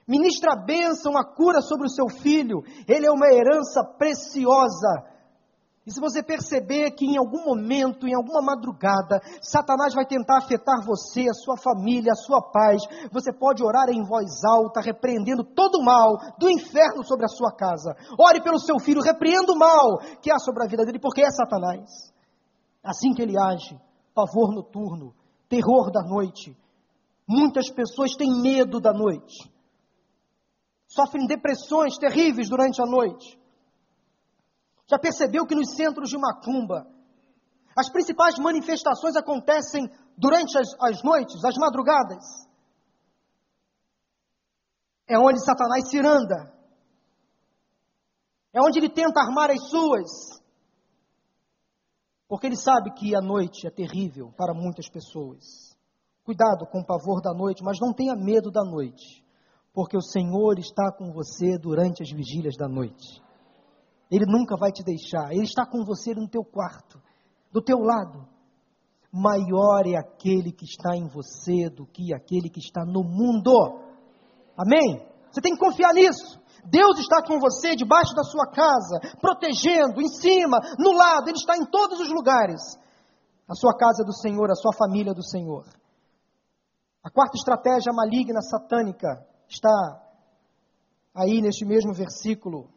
[0.07, 5.14] Ministra a bênção, a cura sobre o seu filho, ele é uma herança preciosa
[5.87, 10.83] e se você perceber que em algum momento, em alguma madrugada, Satanás vai tentar afetar
[10.83, 12.81] você, a sua família, a sua paz,
[13.13, 17.53] você pode orar em voz alta, repreendendo todo o mal do inferno sobre a sua
[17.53, 17.95] casa.
[18.19, 21.31] Ore pelo seu filho, repreenda o mal que há sobre a vida dele, porque é
[21.31, 21.91] Satanás.
[22.83, 23.79] Assim que ele age,
[24.15, 25.15] pavor noturno,
[25.51, 26.57] terror da noite.
[27.29, 29.53] Muitas pessoas têm medo da noite,
[30.87, 33.44] sofrem depressões terríveis durante a noite
[34.87, 36.87] já percebeu que nos centros de macumba,
[37.77, 42.25] as principais manifestações acontecem durante as, as noites, as madrugadas?
[45.07, 46.53] É onde Satanás se anda.
[48.53, 50.11] É onde ele tenta armar as suas.
[52.29, 55.75] Porque ele sabe que a noite é terrível para muitas pessoas.
[56.25, 59.23] Cuidado com o pavor da noite, mas não tenha medo da noite,
[59.75, 63.23] porque o Senhor está com você durante as vigílias da noite.
[64.11, 65.33] Ele nunca vai te deixar.
[65.33, 67.01] Ele está com você no teu quarto,
[67.53, 68.27] do teu lado.
[69.13, 73.81] Maior é aquele que está em você do que aquele que está no mundo.
[74.57, 75.07] Amém?
[75.31, 76.41] Você tem que confiar nisso.
[76.67, 81.57] Deus está com você debaixo da sua casa, protegendo, em cima, no lado, Ele está
[81.57, 82.61] em todos os lugares.
[83.49, 85.67] A sua casa é do Senhor, a sua família é do Senhor.
[87.03, 90.03] A quarta estratégia maligna satânica está
[91.15, 92.71] aí neste mesmo versículo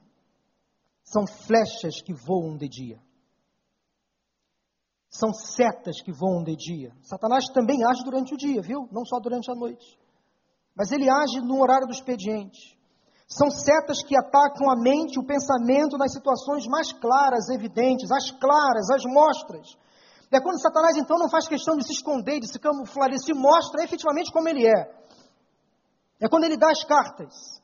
[1.08, 3.00] são flechas que voam de dia.
[5.10, 6.91] São setas que voam de dia.
[7.02, 8.89] Satanás também age durante o dia, viu?
[8.91, 9.98] Não só durante a noite.
[10.76, 12.78] Mas ele age no horário do expediente.
[13.26, 18.89] São setas que atacam a mente, o pensamento nas situações mais claras, evidentes, as claras,
[18.89, 19.65] as mostras.
[20.30, 23.34] É quando Satanás então não faz questão de se esconder, de se camuflar, ele se
[23.34, 24.93] mostra efetivamente como ele é.
[26.20, 27.57] É quando ele dá as cartas.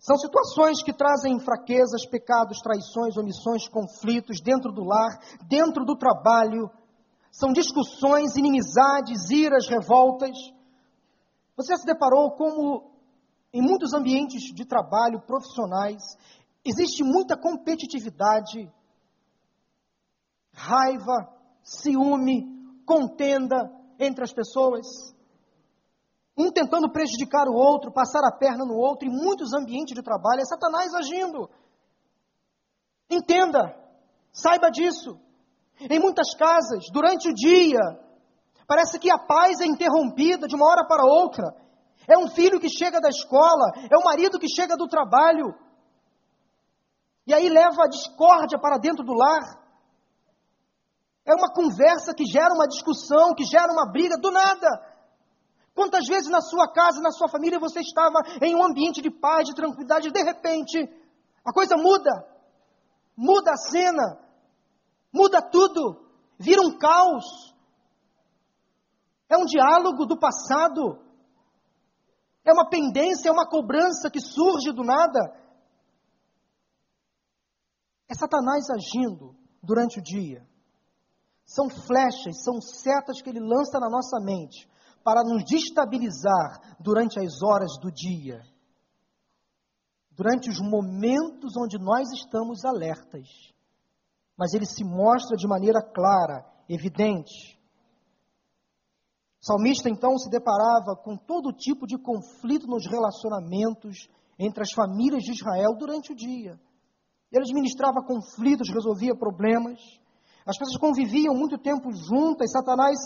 [0.00, 6.70] São situações que trazem fraquezas, pecados, traições, omissões, conflitos dentro do lar, dentro do trabalho.
[7.30, 10.34] São discussões, inimizades, iras, revoltas.
[11.54, 12.90] Você já se deparou como
[13.52, 16.02] em muitos ambientes de trabalho profissionais
[16.64, 18.72] existe muita competitividade,
[20.52, 21.28] raiva,
[21.62, 22.46] ciúme,
[22.86, 24.86] contenda entre as pessoas?
[26.40, 30.40] Um tentando prejudicar o outro, passar a perna no outro, em muitos ambientes de trabalho,
[30.40, 31.50] é Satanás agindo.
[33.10, 33.76] Entenda,
[34.32, 35.20] saiba disso.
[35.78, 37.80] Em muitas casas, durante o dia,
[38.66, 41.54] parece que a paz é interrompida de uma hora para outra.
[42.08, 45.54] É um filho que chega da escola, é o um marido que chega do trabalho,
[47.26, 49.60] e aí leva a discórdia para dentro do lar.
[51.24, 54.89] É uma conversa que gera uma discussão, que gera uma briga do nada.
[55.74, 59.46] Quantas vezes na sua casa, na sua família, você estava em um ambiente de paz,
[59.46, 60.78] de tranquilidade, e de repente
[61.44, 62.10] a coisa muda,
[63.16, 64.18] muda a cena,
[65.12, 66.06] muda tudo,
[66.38, 67.24] vira um caos.
[69.28, 70.98] É um diálogo do passado,
[72.44, 75.20] é uma pendência, é uma cobrança que surge do nada.
[78.08, 80.44] É Satanás agindo durante o dia.
[81.46, 84.68] São flechas, são setas que ele lança na nossa mente
[85.02, 88.40] para nos destabilizar durante as horas do dia,
[90.10, 93.26] durante os momentos onde nós estamos alertas.
[94.36, 97.58] Mas ele se mostra de maneira clara, evidente.
[99.42, 104.08] O salmista então se deparava com todo tipo de conflito nos relacionamentos
[104.38, 106.60] entre as famílias de Israel durante o dia.
[107.32, 109.78] Ele administrava conflitos, resolvia problemas.
[110.44, 112.98] As pessoas conviviam muito tempo juntas, Satanás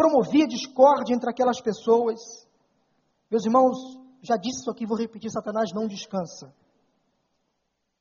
[0.00, 2.18] promovia discórdia entre aquelas pessoas.
[3.30, 3.76] Meus irmãos,
[4.22, 6.54] já disse isso aqui, vou repetir: Satanás não descansa.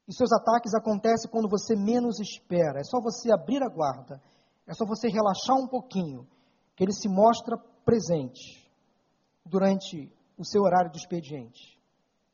[0.08, 2.80] E seus ataques acontecem quando você menos espera.
[2.80, 4.22] É só você abrir a guarda,
[4.66, 6.26] é só você relaxar um pouquinho,
[6.74, 8.66] que ele se mostra presente
[9.46, 11.78] durante o seu horário do expediente,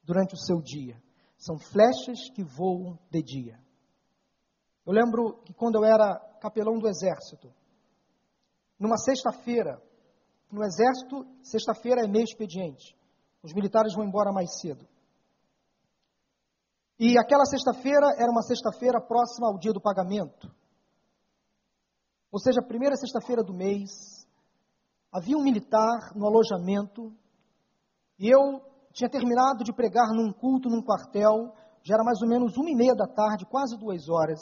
[0.03, 1.01] durante o seu dia.
[1.39, 3.59] São flechas que voam de dia.
[4.85, 7.51] Eu lembro que quando eu era capelão do exército,
[8.79, 9.81] numa sexta-feira,
[10.51, 12.95] no exército, sexta-feira é meio expediente.
[13.43, 14.87] Os militares vão embora mais cedo.
[16.97, 20.49] E aquela sexta-feira era uma sexta-feira próxima ao dia do pagamento.
[22.31, 23.91] Ou seja, a primeira sexta-feira do mês,
[25.11, 27.13] havia um militar no alojamento,
[28.17, 28.61] e eu
[28.93, 31.53] tinha terminado de pregar num culto, num quartel,
[31.83, 34.39] já era mais ou menos uma e meia da tarde, quase duas horas.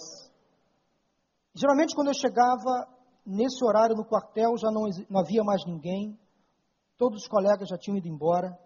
[1.55, 2.87] Geralmente, quando eu chegava
[3.25, 6.19] nesse horário no quartel, já não, não havia mais ninguém,
[6.97, 8.57] todos os colegas já tinham ido embora.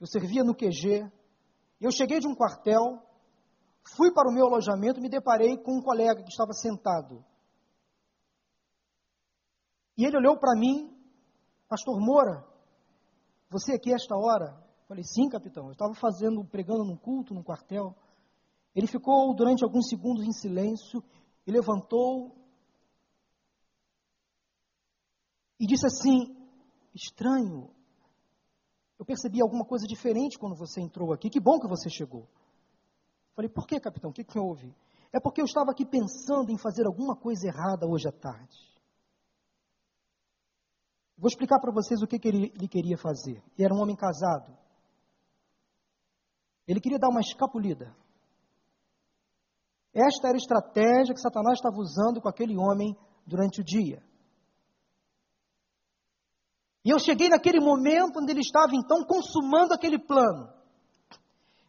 [0.00, 1.10] Eu servia no QG.
[1.80, 3.02] Eu cheguei de um quartel,
[3.96, 7.24] fui para o meu alojamento e me deparei com um colega que estava sentado.
[9.96, 10.94] E ele olhou para mim,
[11.68, 12.46] Pastor Moura,
[13.50, 14.56] você aqui esta hora?
[14.88, 15.66] Falei, sim, capitão.
[15.66, 17.94] Eu estava fazendo, pregando num culto, num quartel.
[18.74, 21.02] Ele ficou durante alguns segundos em silêncio
[21.46, 22.39] e levantou
[25.60, 26.34] e disse assim:
[26.94, 27.70] Estranho,
[28.98, 31.28] eu percebi alguma coisa diferente quando você entrou aqui.
[31.28, 32.26] Que bom que você chegou.
[33.36, 34.10] Falei, por que, capitão?
[34.10, 34.74] O que, que houve?
[35.12, 38.58] É porque eu estava aqui pensando em fazer alguma coisa errada hoje à tarde.
[41.16, 43.42] Vou explicar para vocês o que, que ele, ele queria fazer.
[43.56, 44.56] Ele era um homem casado.
[46.66, 47.94] Ele queria dar uma escapulida.
[49.92, 52.96] Esta era a estratégia que Satanás estava usando com aquele homem
[53.26, 54.02] durante o dia.
[56.84, 60.48] E eu cheguei naquele momento onde ele estava então consumando aquele plano.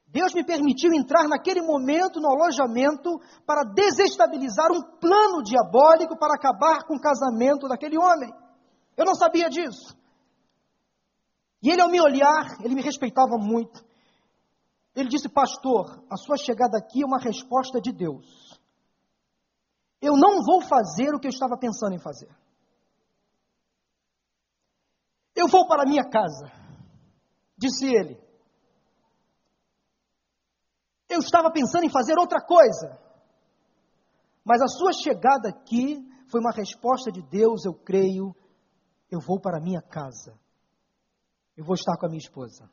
[0.08, 6.86] Deus me permitiu entrar naquele momento no alojamento para desestabilizar um plano diabólico para acabar
[6.86, 8.34] com o casamento daquele homem.
[8.98, 9.96] Eu não sabia disso.
[11.64, 13.84] E ele, ao me olhar, ele me respeitava muito.
[14.96, 18.60] Ele disse: Pastor, a sua chegada aqui é uma resposta de Deus.
[20.02, 22.30] Eu não vou fazer o que eu estava pensando em fazer.
[25.36, 26.52] Eu vou para a minha casa,
[27.58, 28.20] disse ele.
[31.10, 33.00] Eu estava pensando em fazer outra coisa.
[34.44, 35.98] Mas a sua chegada aqui
[36.30, 38.36] foi uma resposta de Deus, eu creio.
[39.10, 40.40] Eu vou para a minha casa.
[41.56, 42.70] Eu vou estar com a minha esposa.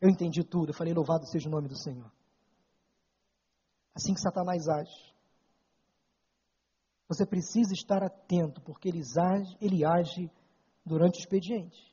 [0.00, 0.70] Eu entendi tudo.
[0.70, 2.12] Eu falei, louvado seja o nome do Senhor.
[3.94, 5.16] Assim que Satanás age.
[7.08, 10.30] Você precisa estar atento, porque ele age, ele age
[10.86, 11.92] durante o expediente.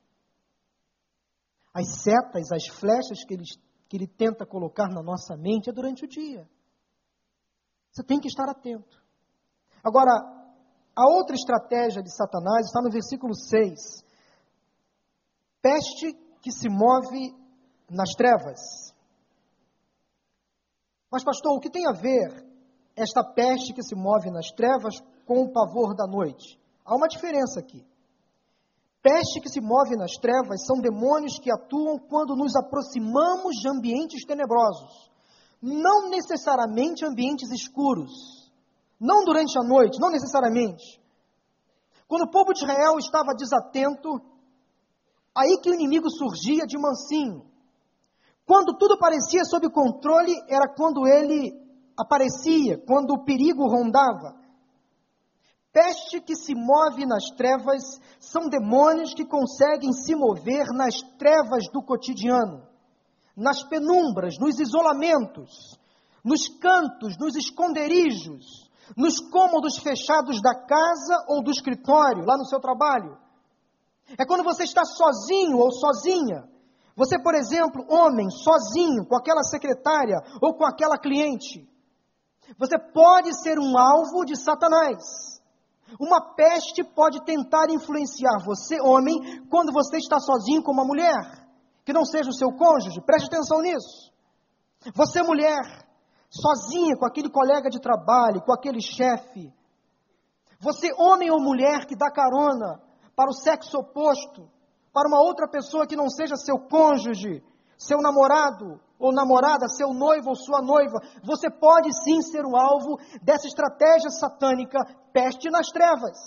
[1.73, 3.43] As setas, as flechas que ele,
[3.89, 6.47] que ele tenta colocar na nossa mente é durante o dia.
[7.91, 9.01] Você tem que estar atento.
[9.83, 10.11] Agora,
[10.95, 14.03] a outra estratégia de Satanás está no versículo 6.
[15.59, 17.35] Peste que se move
[17.89, 18.93] nas trevas.
[21.11, 22.45] Mas, pastor, o que tem a ver
[22.95, 26.59] esta peste que se move nas trevas com o pavor da noite?
[26.85, 27.83] Há uma diferença aqui.
[29.03, 34.23] Peste que se move nas trevas são demônios que atuam quando nos aproximamos de ambientes
[34.25, 35.11] tenebrosos,
[35.61, 38.49] não necessariamente ambientes escuros,
[38.97, 41.01] não durante a noite, não necessariamente.
[42.07, 44.21] Quando o povo de Israel estava desatento,
[45.35, 47.45] aí que o inimigo surgia de mansinho,
[48.45, 51.51] quando tudo parecia sob controle, era quando ele
[51.97, 54.41] aparecia, quando o perigo rondava.
[55.73, 61.81] Peste que se move nas trevas são demônios que conseguem se mover nas trevas do
[61.81, 62.61] cotidiano,
[63.35, 65.75] nas penumbras, nos isolamentos,
[66.23, 72.59] nos cantos, nos esconderijos, nos cômodos fechados da casa ou do escritório, lá no seu
[72.59, 73.17] trabalho.
[74.15, 76.47] É quando você está sozinho ou sozinha,
[76.95, 81.67] você, por exemplo, homem, sozinho, com aquela secretária ou com aquela cliente,
[82.59, 85.32] você pode ser um alvo de Satanás.
[85.99, 91.47] Uma peste pode tentar influenciar você, homem, quando você está sozinho com uma mulher,
[91.85, 94.11] que não seja o seu cônjuge, preste atenção nisso.
[94.95, 95.61] Você, mulher,
[96.29, 99.53] sozinha com aquele colega de trabalho, com aquele chefe.
[100.59, 102.81] Você, homem ou mulher, que dá carona
[103.15, 104.49] para o sexo oposto,
[104.91, 107.43] para uma outra pessoa que não seja seu cônjuge,
[107.87, 112.97] seu namorado ou namorada, seu noivo ou sua noiva, você pode sim ser o alvo
[113.21, 114.79] dessa estratégia satânica
[115.11, 116.17] peste nas trevas.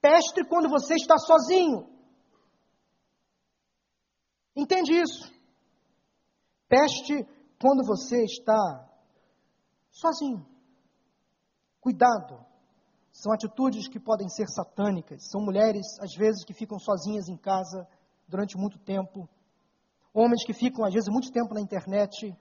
[0.00, 1.88] Peste quando você está sozinho.
[4.54, 5.30] Entende isso?
[6.68, 7.26] Peste
[7.60, 8.88] quando você está
[9.90, 10.46] sozinho.
[11.80, 12.44] Cuidado.
[13.12, 15.28] São atitudes que podem ser satânicas.
[15.30, 17.86] São mulheres, às vezes, que ficam sozinhas em casa
[18.28, 19.28] durante muito tempo.
[20.18, 22.34] Homens que ficam, às vezes, muito tempo na internet.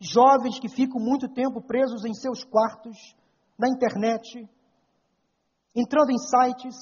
[0.00, 3.14] Jovens que ficam muito tempo presos em seus quartos,
[3.56, 4.50] na internet.
[5.72, 6.74] Entrando em sites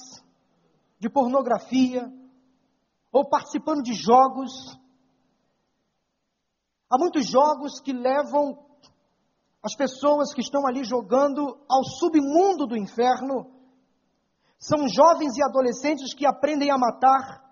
[0.97, 2.11] de pornografia.
[3.11, 4.75] Ou participando de jogos.
[6.89, 8.57] Há muitos jogos que levam
[9.63, 13.53] as pessoas que estão ali jogando ao submundo do inferno
[14.57, 17.43] são jovens e adolescentes que aprendem a matar,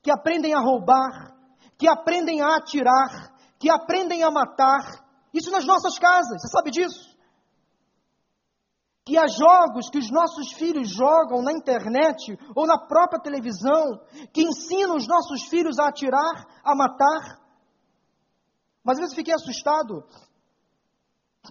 [0.00, 1.37] que aprendem a roubar,
[1.78, 5.06] que aprendem a atirar, que aprendem a matar.
[5.32, 7.18] Isso nas nossas casas, você sabe disso?
[9.08, 13.98] que há jogos que os nossos filhos jogam na internet ou na própria televisão,
[14.34, 17.40] que ensinam os nossos filhos a atirar, a matar.
[18.84, 20.04] Mas às vezes fiquei assustado.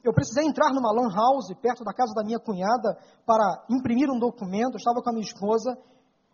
[0.04, 4.20] Eu precisei entrar numa lan house perto da casa da minha cunhada para imprimir um
[4.20, 4.74] documento.
[4.74, 5.76] Eu estava com a minha esposa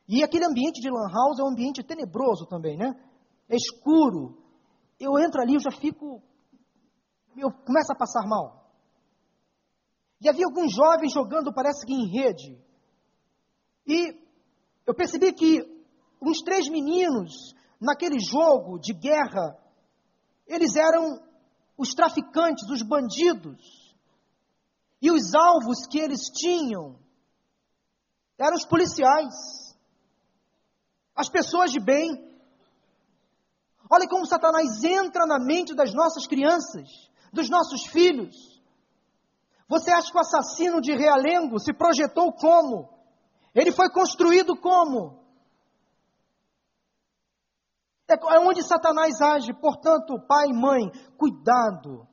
[0.09, 2.93] e aquele ambiente de lan house é um ambiente tenebroso também, né?
[3.49, 4.37] É escuro.
[4.99, 6.21] Eu entro ali, eu já fico,
[7.35, 8.71] eu começo a passar mal.
[10.21, 12.57] E havia alguns jovens jogando, parece que em rede.
[13.85, 14.17] E
[14.85, 15.61] eu percebi que
[16.21, 19.59] uns três meninos, naquele jogo de guerra,
[20.47, 21.21] eles eram
[21.77, 23.83] os traficantes, os bandidos.
[25.01, 26.97] E os alvos que eles tinham
[28.37, 29.33] eram os policiais,
[31.15, 32.32] as pessoas de bem.
[33.89, 36.87] Olha como Satanás entra na mente das nossas crianças,
[37.31, 38.35] dos nossos filhos.
[39.67, 42.89] Você acha que o assassino de Realengo se projetou como?
[43.53, 45.23] Ele foi construído como?
[48.07, 49.53] É, é onde Satanás age.
[49.53, 52.07] Portanto, pai e mãe, cuidado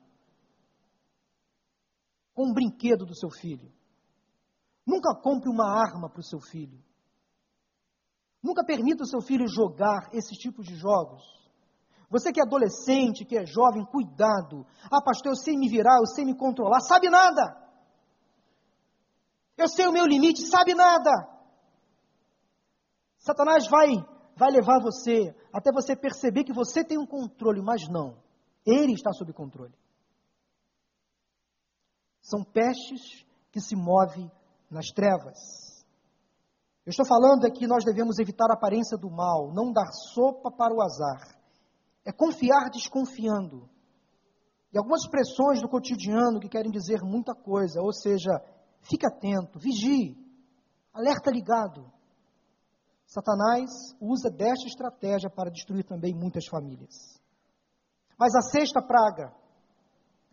[2.35, 3.73] com o brinquedo do seu filho.
[4.87, 6.83] Nunca compre uma arma para o seu filho.
[8.43, 11.23] Nunca permita o seu filho jogar esse tipo de jogos.
[12.11, 14.67] Você que é adolescente, que é jovem, cuidado.
[14.91, 16.81] Ah, pastor, eu sei me virar, eu sei me controlar.
[16.81, 17.57] Sabe nada.
[19.57, 21.11] Eu sei o meu limite, sabe nada.
[23.19, 24.05] Satanás vai
[24.37, 28.17] vai levar você até você perceber que você tem um controle, mas não.
[28.67, 29.75] Ele está sob controle.
[32.23, 34.31] São pestes que se movem
[34.71, 35.39] nas trevas.
[36.87, 40.75] Eu estou falando aqui, nós devemos evitar a aparência do mal, não dar sopa para
[40.75, 41.40] o azar
[42.05, 43.69] é confiar desconfiando.
[44.73, 48.31] E algumas expressões do cotidiano que querem dizer muita coisa, ou seja,
[48.83, 50.17] fique atento, vigie,
[50.93, 51.91] alerta ligado.
[53.07, 53.71] Satanás
[54.01, 57.21] usa desta estratégia para destruir também muitas famílias.
[58.17, 59.35] Mas a sexta praga,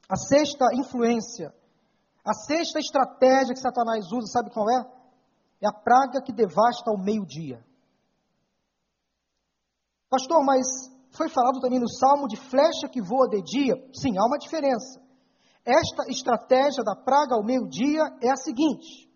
[0.07, 1.53] a sexta influência,
[2.23, 4.85] a sexta estratégia que Satanás usa, sabe qual é?
[5.61, 7.65] É a praga que devasta ao meio-dia.
[10.09, 10.67] Pastor, mas
[11.17, 13.73] foi falado também no Salmo de flecha que voa de dia.
[13.93, 15.01] Sim, há uma diferença.
[15.65, 19.09] Esta estratégia da praga ao meio-dia é a seguinte: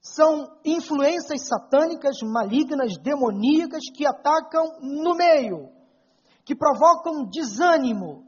[0.00, 5.68] são influências satânicas, malignas, demoníacas que atacam no meio,
[6.44, 8.24] que provocam desânimo.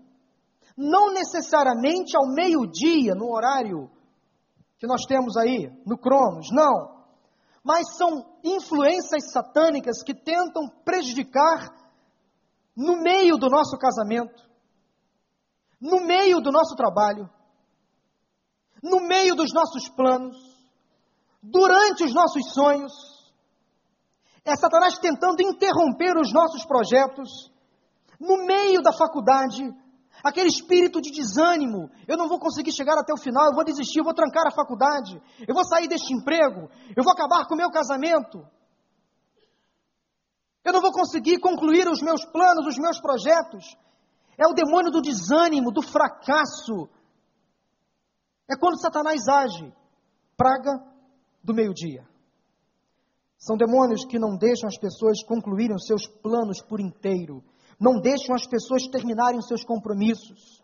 [0.77, 3.91] Não necessariamente ao meio-dia, no horário
[4.79, 6.99] que nós temos aí, no Cronos, não.
[7.65, 11.69] Mas são influências satânicas que tentam prejudicar
[12.79, 14.41] no meio do nosso casamento,
[15.81, 17.29] no meio do nosso trabalho,
[18.81, 20.37] no meio dos nossos planos,
[21.43, 22.93] durante os nossos sonhos.
[24.45, 27.51] É Satanás tentando interromper os nossos projetos,
[28.21, 29.69] no meio da faculdade,
[30.23, 31.91] aquele espírito de desânimo.
[32.07, 34.55] Eu não vou conseguir chegar até o final, eu vou desistir, eu vou trancar a
[34.55, 38.47] faculdade, eu vou sair deste emprego, eu vou acabar com o meu casamento.
[40.69, 43.75] Eu não vou conseguir concluir os meus planos, os meus projetos.
[44.37, 46.91] É o demônio do desânimo, do fracasso.
[48.47, 49.73] É quando Satanás age.
[50.37, 50.79] Praga
[51.43, 52.07] do meio-dia.
[53.39, 57.43] São demônios que não deixam as pessoas concluírem os seus planos por inteiro.
[57.81, 60.63] Não deixam as pessoas terminarem os seus compromissos,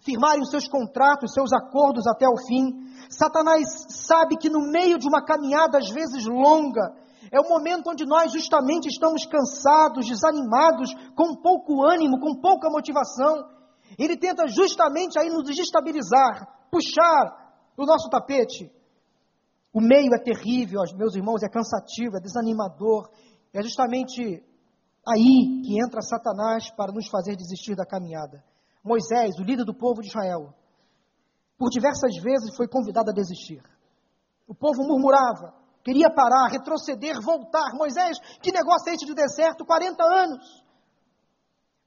[0.00, 2.92] firmarem os seus contratos, seus acordos até o fim.
[3.08, 6.94] Satanás sabe que no meio de uma caminhada, às vezes longa,
[7.30, 13.48] é o momento onde nós justamente estamos cansados, desanimados, com pouco ânimo, com pouca motivação.
[13.98, 17.46] Ele tenta justamente aí nos desestabilizar, puxar
[17.76, 18.70] o nosso tapete.
[19.72, 23.10] O meio é terrível, meus irmãos, é cansativo, é desanimador.
[23.52, 24.42] É justamente
[25.06, 28.42] aí que entra Satanás para nos fazer desistir da caminhada.
[28.82, 30.54] Moisés, o líder do povo de Israel,
[31.58, 33.62] por diversas vezes foi convidado a desistir.
[34.46, 35.54] O povo murmurava,
[35.86, 37.72] Queria parar, retroceder, voltar.
[37.74, 39.64] Moisés, que negócio é esse de deserto?
[39.64, 40.64] 40 anos.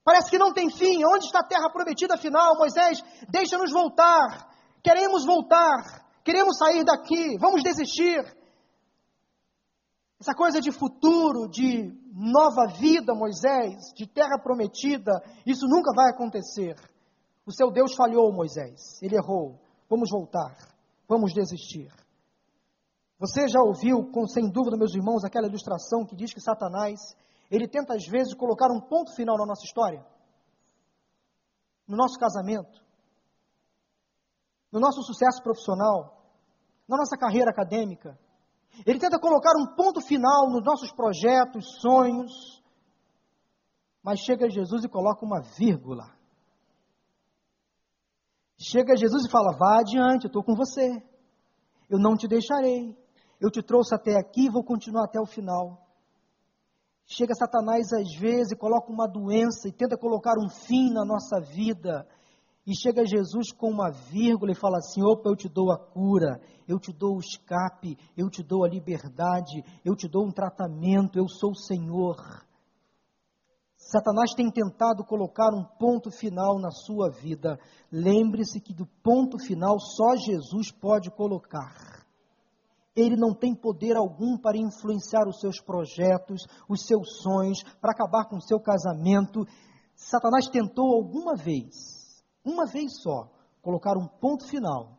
[0.02, 1.04] Parece que não tem fim.
[1.04, 2.56] Onde está a terra prometida afinal?
[2.56, 4.48] Moisés, deixa-nos voltar.
[4.82, 6.02] Queremos voltar.
[6.24, 7.36] Queremos sair daqui.
[7.38, 8.24] Vamos desistir.
[10.18, 15.12] Essa coisa de futuro, de nova vida, Moisés, de terra prometida,
[15.44, 16.74] isso nunca vai acontecer.
[17.44, 18.98] O seu Deus falhou, Moisés.
[19.02, 19.60] Ele errou.
[19.90, 20.56] Vamos voltar.
[21.06, 21.99] Vamos desistir.
[23.20, 26.98] Você já ouviu, com, sem dúvida, meus irmãos, aquela ilustração que diz que Satanás,
[27.50, 30.02] ele tenta às vezes colocar um ponto final na nossa história?
[31.86, 32.80] No nosso casamento,
[34.72, 36.24] no nosso sucesso profissional,
[36.88, 38.18] na nossa carreira acadêmica.
[38.86, 42.62] Ele tenta colocar um ponto final nos nossos projetos, sonhos.
[44.02, 46.10] Mas chega Jesus e coloca uma vírgula.
[48.56, 51.02] Chega Jesus e fala: vá adiante, eu estou com você.
[51.90, 52.99] Eu não te deixarei.
[53.40, 55.86] Eu te trouxe até aqui e vou continuar até o final.
[57.06, 61.40] Chega Satanás às vezes e coloca uma doença e tenta colocar um fim na nossa
[61.40, 62.06] vida.
[62.66, 66.40] E chega Jesus com uma vírgula e fala assim: opa, eu te dou a cura,
[66.68, 71.18] eu te dou o escape, eu te dou a liberdade, eu te dou um tratamento,
[71.18, 72.16] eu sou o Senhor.
[73.74, 77.58] Satanás tem tentado colocar um ponto final na sua vida.
[77.90, 81.99] Lembre-se que do ponto final só Jesus pode colocar.
[82.94, 88.24] Ele não tem poder algum para influenciar os seus projetos, os seus sonhos, para acabar
[88.28, 89.46] com o seu casamento.
[89.94, 93.30] Satanás tentou alguma vez, uma vez só,
[93.62, 94.98] colocar um ponto final.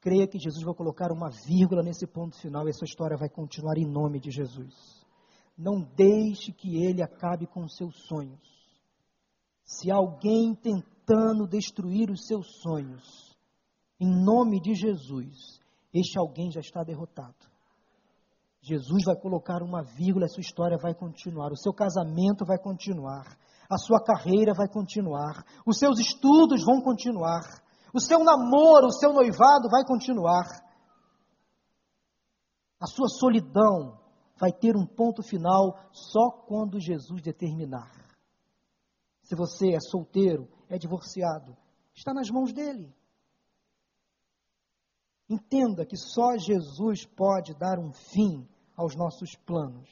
[0.00, 3.76] Creia que Jesus vai colocar uma vírgula nesse ponto final e essa história vai continuar
[3.76, 5.04] em nome de Jesus.
[5.58, 8.56] Não deixe que ele acabe com os seus sonhos.
[9.64, 13.36] Se alguém tentando destruir os seus sonhos,
[13.98, 15.60] em nome de Jesus,
[15.98, 17.56] este alguém já está derrotado.
[18.60, 23.38] Jesus vai colocar uma vírgula, a sua história vai continuar, o seu casamento vai continuar,
[23.70, 27.42] a sua carreira vai continuar, os seus estudos vão continuar,
[27.94, 30.44] o seu namoro, o seu noivado vai continuar.
[32.80, 33.98] A sua solidão
[34.38, 37.90] vai ter um ponto final só quando Jesus determinar.
[39.22, 41.56] Se você é solteiro, é divorciado,
[41.94, 42.94] está nas mãos dele.
[45.28, 48.46] Entenda que só Jesus pode dar um fim
[48.76, 49.88] aos nossos planos,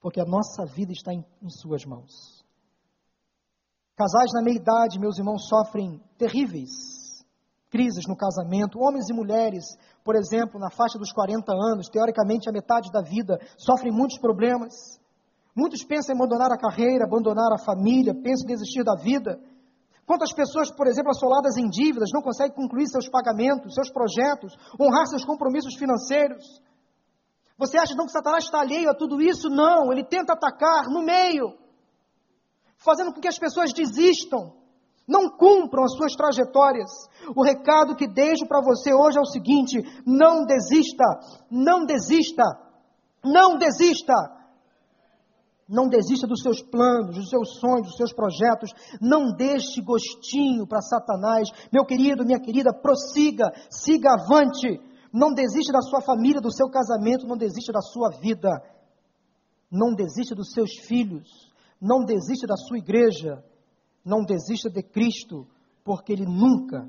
[0.00, 2.44] porque a nossa vida está em, em Suas mãos.
[3.94, 6.96] Casais na meia idade, meus irmãos, sofrem terríveis
[7.70, 8.78] crises no casamento.
[8.78, 9.64] Homens e mulheres,
[10.02, 14.72] por exemplo, na faixa dos 40 anos, teoricamente a metade da vida, sofrem muitos problemas.
[15.54, 19.38] Muitos pensam em abandonar a carreira, abandonar a família, pensam em desistir da vida.
[20.06, 25.06] Quantas pessoas, por exemplo, assoladas em dívidas, não conseguem concluir seus pagamentos, seus projetos, honrar
[25.08, 26.44] seus compromissos financeiros?
[27.58, 29.48] Você acha então que Satanás está alheio a tudo isso?
[29.48, 31.58] Não, ele tenta atacar no meio,
[32.76, 34.52] fazendo com que as pessoas desistam,
[35.08, 36.90] não cumpram as suas trajetórias.
[37.34, 41.04] O recado que deixo para você hoje é o seguinte: não desista,
[41.50, 42.44] não desista,
[43.24, 44.35] não desista.
[45.68, 48.70] Não desista dos seus planos, dos seus sonhos, dos seus projetos.
[49.00, 51.48] Não deixe gostinho para Satanás.
[51.72, 54.80] Meu querido, minha querida, prossiga, siga avante.
[55.12, 58.50] Não desista da sua família, do seu casamento, não desista da sua vida.
[59.70, 61.28] Não desista dos seus filhos.
[61.80, 63.42] Não desista da sua igreja
[64.06, 65.48] não desista de Cristo,
[65.82, 66.88] porque Ele nunca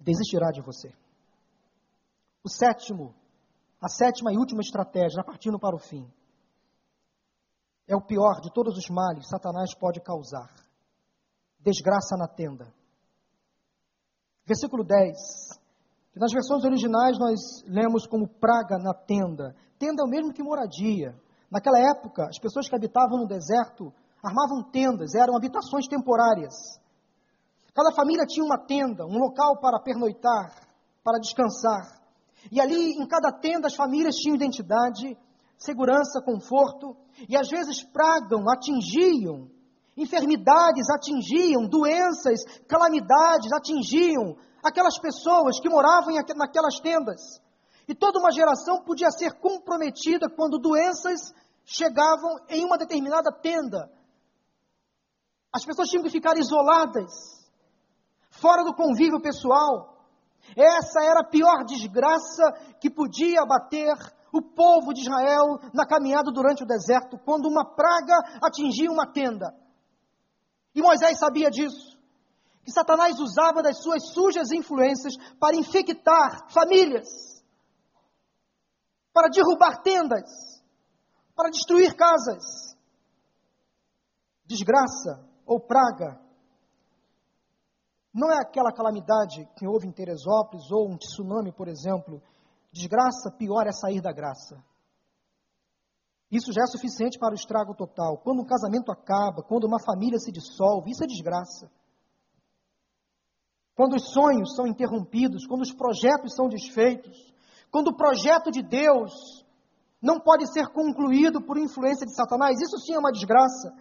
[0.00, 0.90] desistirá de você.
[2.42, 3.14] O sétimo,
[3.78, 6.10] a sétima e última estratégia, partindo para o fim,
[7.86, 10.50] é o pior de todos os males que Satanás pode causar:
[11.60, 12.72] desgraça na tenda.
[14.46, 15.16] Versículo 10.
[16.12, 19.54] Que nas versões originais nós lemos como praga na tenda.
[19.78, 21.14] Tenda é o mesmo que moradia.
[21.50, 26.54] Naquela época, as pessoas que habitavam no deserto armavam tendas, eram habitações temporárias.
[27.74, 30.54] Cada família tinha uma tenda, um local para pernoitar,
[31.02, 32.00] para descansar.
[32.50, 35.18] E ali, em cada tenda, as famílias tinham identidade,
[35.56, 36.96] segurança, conforto,
[37.28, 39.50] e às vezes pragam, atingiam,
[39.96, 47.40] enfermidades atingiam, doenças, calamidades atingiam aquelas pessoas que moravam naquelas tendas.
[47.86, 51.32] E toda uma geração podia ser comprometida quando doenças
[51.64, 53.90] chegavam em uma determinada tenda,
[55.54, 57.12] as pessoas tinham que ficar isoladas,
[58.28, 59.94] fora do convívio pessoal.
[60.56, 63.96] Essa era a pior desgraça que podia abater
[64.34, 69.54] o povo de Israel na caminhada durante o deserto, quando uma praga atingia uma tenda.
[70.74, 71.94] E Moisés sabia disso.
[72.64, 77.06] Que Satanás usava das suas sujas influências para infectar famílias,
[79.12, 80.28] para derrubar tendas,
[81.36, 82.42] para destruir casas.
[84.46, 86.20] Desgraça ou praga,
[88.14, 92.22] não é aquela calamidade que houve em Teresópolis ou um tsunami, por exemplo.
[92.74, 94.60] Desgraça, pior é sair da graça.
[96.28, 98.18] Isso já é suficiente para o estrago total.
[98.18, 101.70] Quando um casamento acaba, quando uma família se dissolve, isso é desgraça.
[103.76, 107.32] Quando os sonhos são interrompidos, quando os projetos são desfeitos,
[107.70, 109.12] quando o projeto de Deus
[110.02, 113.72] não pode ser concluído por influência de Satanás, isso sim é uma desgraça.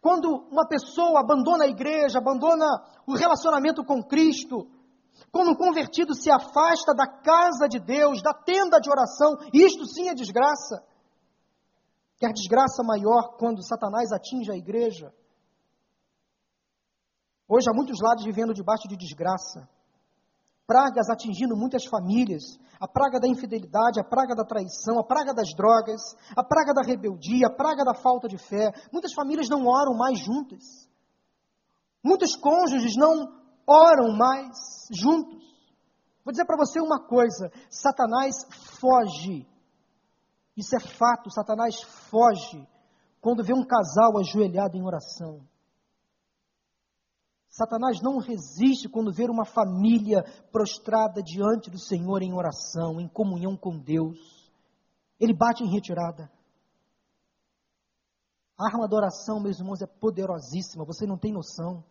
[0.00, 2.66] Quando uma pessoa abandona a igreja, abandona
[3.06, 4.66] o relacionamento com Cristo,
[5.30, 10.08] Quando um convertido se afasta da casa de Deus, da tenda de oração, isto sim
[10.08, 10.84] é desgraça.
[12.18, 15.12] Quer desgraça maior quando Satanás atinge a igreja?
[17.48, 19.68] Hoje há muitos lados vivendo debaixo de desgraça.
[20.66, 22.42] Pragas atingindo muitas famílias.
[22.80, 26.00] A praga da infidelidade, a praga da traição, a praga das drogas,
[26.36, 28.72] a praga da rebeldia, a praga da falta de fé.
[28.92, 30.88] Muitas famílias não oram mais juntas.
[32.02, 35.42] Muitos cônjuges não oram mais juntos.
[36.24, 38.34] Vou dizer para você uma coisa: Satanás
[38.80, 39.46] foge.
[40.56, 42.68] Isso é fato, Satanás foge
[43.20, 45.40] quando vê um casal ajoelhado em oração.
[47.48, 53.56] Satanás não resiste quando vê uma família prostrada diante do Senhor em oração, em comunhão
[53.56, 54.18] com Deus.
[55.20, 56.30] Ele bate em retirada.
[58.58, 61.84] A arma da oração, meus irmãos, é poderosíssima, você não tem noção.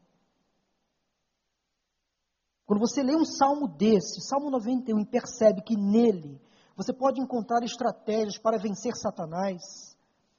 [2.71, 6.39] Quando você lê um salmo desse, Salmo 91, e percebe que nele
[6.73, 9.61] você pode encontrar estratégias para vencer Satanás,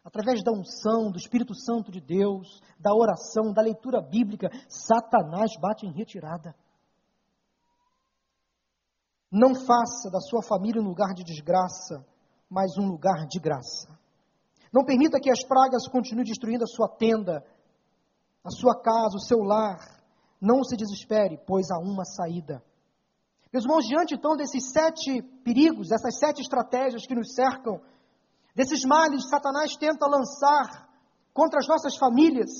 [0.02, 5.84] através da unção, do Espírito Santo de Deus, da oração, da leitura bíblica, Satanás bate
[5.84, 6.54] em retirada.
[9.30, 12.02] Não faça da sua família um lugar de desgraça,
[12.48, 13.94] mas um lugar de graça.
[14.72, 17.44] Não permita que as pragas continuem destruindo a sua tenda,
[18.42, 19.91] a sua casa, o seu lar.
[20.42, 22.60] Não se desespere, pois há uma saída.
[23.52, 27.80] Meus irmãos, diante então desses sete perigos, dessas sete estratégias que nos cercam,
[28.52, 30.88] desses males que Satanás tenta lançar
[31.32, 32.50] contra as nossas famílias.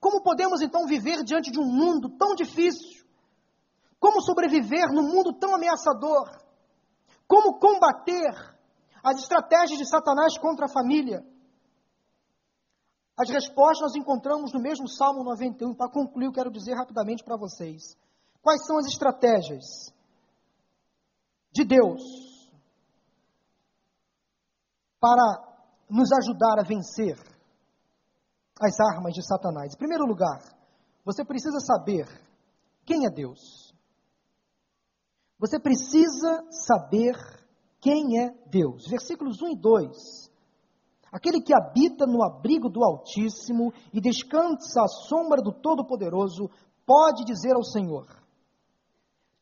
[0.00, 3.04] Como podemos então viver diante de um mundo tão difícil?
[4.00, 6.30] Como sobreviver num mundo tão ameaçador?
[7.28, 8.32] Como combater
[9.04, 11.22] as estratégias de Satanás contra a família?
[13.16, 15.74] As respostas nós encontramos no mesmo Salmo 91.
[15.74, 17.96] Para concluir, eu quero dizer rapidamente para vocês:
[18.40, 19.92] quais são as estratégias
[21.52, 22.02] de Deus
[24.98, 25.52] para
[25.90, 27.18] nos ajudar a vencer
[28.60, 29.74] as armas de Satanás.
[29.74, 30.40] Em primeiro lugar,
[31.04, 32.06] você precisa saber
[32.84, 33.74] quem é Deus.
[35.38, 37.16] Você precisa saber
[37.80, 38.86] quem é Deus.
[38.88, 40.21] Versículos 1 e 2.
[41.12, 46.48] Aquele que habita no abrigo do Altíssimo e descansa à sombra do Todo-Poderoso,
[46.86, 48.06] pode dizer ao Senhor: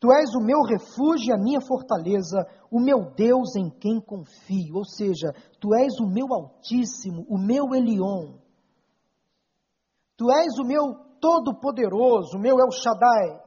[0.00, 4.78] Tu és o meu refúgio e a minha fortaleza, o meu Deus em quem confio.
[4.78, 8.34] Ou seja, tu és o meu Altíssimo, o meu Elion.
[10.16, 13.40] Tu és o meu Todo-Poderoso, o meu El Shaddai.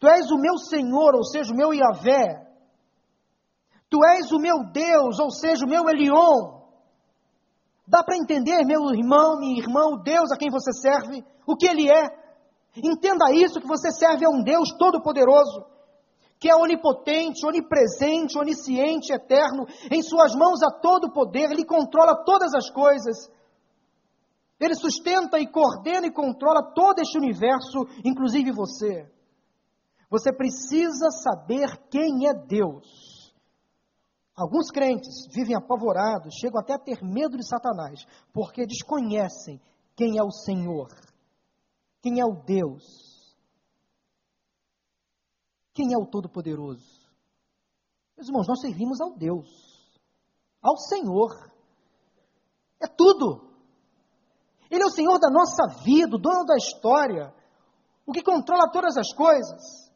[0.00, 2.50] Tu és o meu Senhor, ou seja, o meu Yahvé.
[3.88, 6.59] Tu és o meu Deus, ou seja, o meu Elion.
[7.90, 11.66] Dá para entender, meu irmão, minha irmã, o Deus a quem você serve, o que
[11.66, 12.06] ele é?
[12.76, 15.66] Entenda isso: que você serve a um Deus todo-poderoso,
[16.38, 19.66] que é onipotente, onipresente, onisciente, eterno.
[19.90, 23.28] Em Suas mãos há todo o poder, Ele controla todas as coisas.
[24.60, 29.10] Ele sustenta e coordena e controla todo este universo, inclusive você.
[30.08, 33.09] Você precisa saber quem é Deus.
[34.40, 39.60] Alguns crentes vivem apavorados, chegam até a ter medo de Satanás, porque desconhecem
[39.94, 40.88] quem é o Senhor.
[42.00, 43.36] Quem é o Deus?
[45.74, 47.06] Quem é o Todo-Poderoso?
[48.16, 49.46] Meus irmãos, nós servimos ao Deus,
[50.62, 51.52] ao Senhor.
[52.82, 53.46] É tudo.
[54.70, 57.30] Ele é o Senhor da nossa vida, o dono da história,
[58.06, 59.90] o que controla todas as coisas.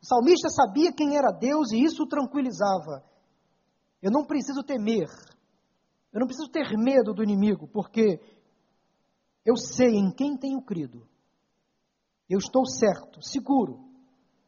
[0.00, 3.08] O salmista sabia quem era Deus e isso o tranquilizava.
[4.00, 5.08] Eu não preciso temer,
[6.12, 8.20] eu não preciso ter medo do inimigo, porque
[9.44, 11.06] eu sei em quem tenho crido
[12.28, 13.80] eu estou certo, seguro,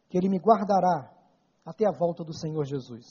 [0.08, 1.10] que Ele me guardará
[1.64, 3.06] até a volta do Senhor Jesus.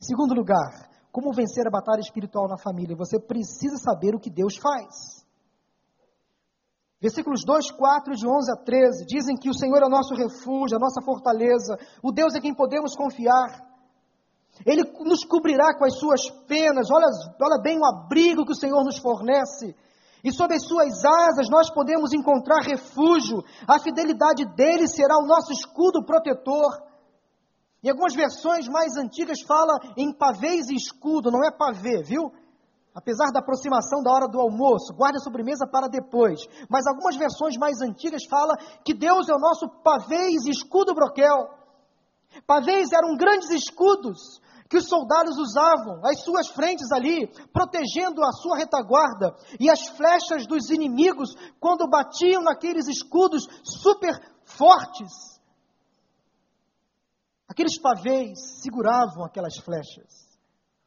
[0.00, 2.96] Em segundo lugar, como vencer a batalha espiritual na família?
[2.96, 5.26] Você precisa saber o que Deus faz.
[7.00, 10.76] Versículos 2, 4, de 11 a 13, dizem que o Senhor é o nosso refúgio,
[10.76, 13.67] a nossa fortaleza, o Deus em quem podemos confiar.
[14.66, 17.06] Ele nos cobrirá com as suas penas, olha,
[17.40, 19.74] olha bem o abrigo que o Senhor nos fornece.
[20.22, 23.42] E sob as suas asas nós podemos encontrar refúgio.
[23.66, 26.82] A fidelidade dele será o nosso escudo protetor.
[27.82, 32.32] Em algumas versões mais antigas fala em pavês e escudo, não é pavê, viu?
[32.92, 36.40] Apesar da aproximação da hora do almoço, guarde a sobremesa para depois.
[36.68, 41.57] Mas algumas versões mais antigas fala que Deus é o nosso pavês e escudo broquel.
[42.46, 48.56] Pavês eram grandes escudos que os soldados usavam, as suas frentes ali, protegendo a sua
[48.56, 54.14] retaguarda, e as flechas dos inimigos, quando batiam naqueles escudos super
[54.44, 55.38] fortes,
[57.48, 60.28] Aqueles pavês seguravam aquelas flechas.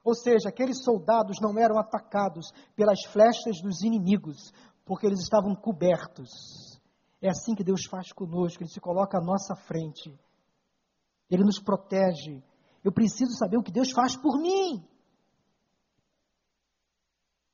[0.06, 4.54] Ou seja, aqueles soldados não eram atacados pelas flechas dos inimigos,
[4.86, 6.30] porque eles estavam cobertos.
[7.20, 10.18] É assim que Deus faz conosco, Ele se coloca à nossa frente.
[11.32, 12.44] Ele nos protege.
[12.84, 14.86] Eu preciso saber o que Deus faz por mim.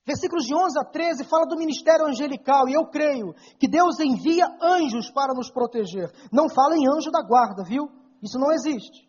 [0.04, 4.48] Versículos de 11 a 13 fala do ministério angelical, e eu creio que Deus envia
[4.62, 6.10] anjos para nos proteger.
[6.32, 7.92] Não fala em anjo da guarda, viu?
[8.24, 9.06] Isso não existe.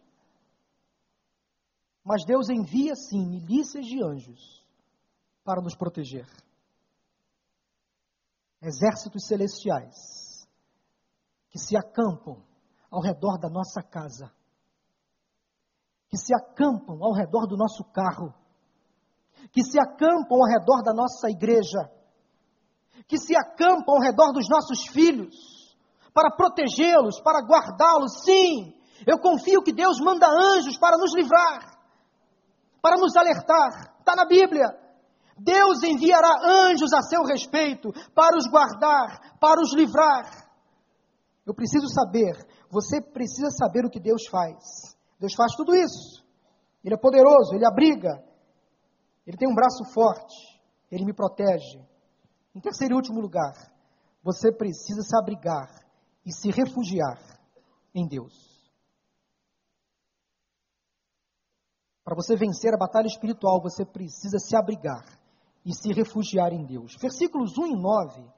[2.04, 4.66] Mas Deus envia sim milícias de anjos
[5.44, 6.26] para nos proteger.
[8.60, 10.48] Exércitos celestiais
[11.48, 12.42] que se acampam
[12.90, 14.32] ao redor da nossa casa,
[16.08, 18.34] que se acampam ao redor do nosso carro,
[19.52, 21.90] que se acampam ao redor da nossa igreja,
[23.06, 25.34] que se acampam ao redor dos nossos filhos,
[26.12, 28.24] para protegê-los, para guardá-los.
[28.24, 28.74] Sim,
[29.06, 31.78] eu confio que Deus manda anjos para nos livrar
[32.82, 33.96] para nos alertar.
[33.98, 34.66] Está na Bíblia.
[35.36, 40.48] Deus enviará anjos a seu respeito para os guardar, para os livrar.
[41.46, 42.34] Eu preciso saber,
[42.70, 44.96] você precisa saber o que Deus faz.
[45.18, 46.24] Deus faz tudo isso.
[46.84, 48.24] Ele é poderoso, ele abriga,
[49.26, 50.60] ele tem um braço forte,
[50.90, 51.84] ele me protege.
[52.54, 53.52] Em terceiro e último lugar,
[54.22, 55.68] você precisa se abrigar
[56.24, 57.18] e se refugiar
[57.94, 58.48] em Deus.
[62.04, 65.04] Para você vencer a batalha espiritual, você precisa se abrigar
[65.64, 66.96] e se refugiar em Deus.
[66.96, 68.37] Versículos 1 e 9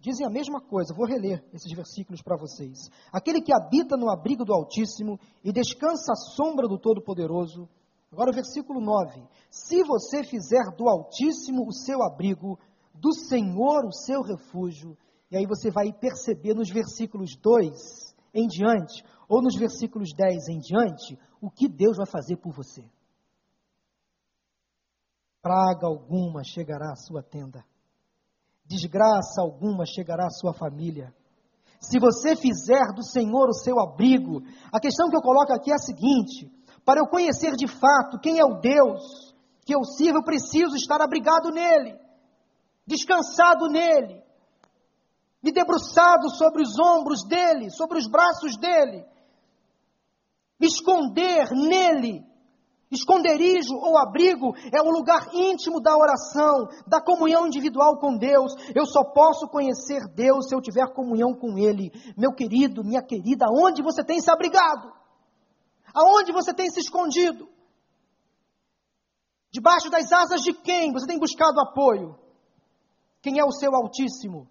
[0.00, 0.94] dizem a mesma coisa.
[0.94, 2.88] Vou reler esses versículos para vocês.
[3.12, 7.68] Aquele que habita no abrigo do Altíssimo e descansa à sombra do Todo-Poderoso.
[8.10, 9.22] Agora o versículo 9.
[9.50, 12.58] Se você fizer do Altíssimo o seu abrigo,
[12.94, 14.96] do Senhor o seu refúgio,
[15.30, 20.58] e aí você vai perceber nos versículos 2 em diante, ou nos versículos 10 em
[20.58, 22.84] diante, o que Deus vai fazer por você.
[25.40, 27.64] Praga alguma chegará à sua tenda,
[28.70, 31.12] desgraça alguma chegará à sua família.
[31.80, 34.42] Se você fizer do Senhor o seu abrigo,
[34.72, 36.48] a questão que eu coloco aqui é a seguinte:
[36.84, 39.34] para eu conhecer de fato quem é o Deus
[39.66, 41.98] que eu sirvo, eu preciso estar abrigado nele,
[42.86, 44.22] descansado nele,
[45.42, 49.04] me debruçado sobre os ombros dele, sobre os braços dele,
[50.60, 52.24] esconder nele.
[52.90, 58.52] Esconderijo ou abrigo é o lugar íntimo da oração, da comunhão individual com Deus.
[58.74, 61.92] Eu só posso conhecer Deus se eu tiver comunhão com Ele.
[62.18, 64.92] Meu querido, minha querida, aonde você tem se abrigado?
[65.94, 67.48] Aonde você tem se escondido?
[69.52, 72.18] Debaixo das asas de quem você tem buscado apoio?
[73.22, 74.48] Quem é o seu Altíssimo?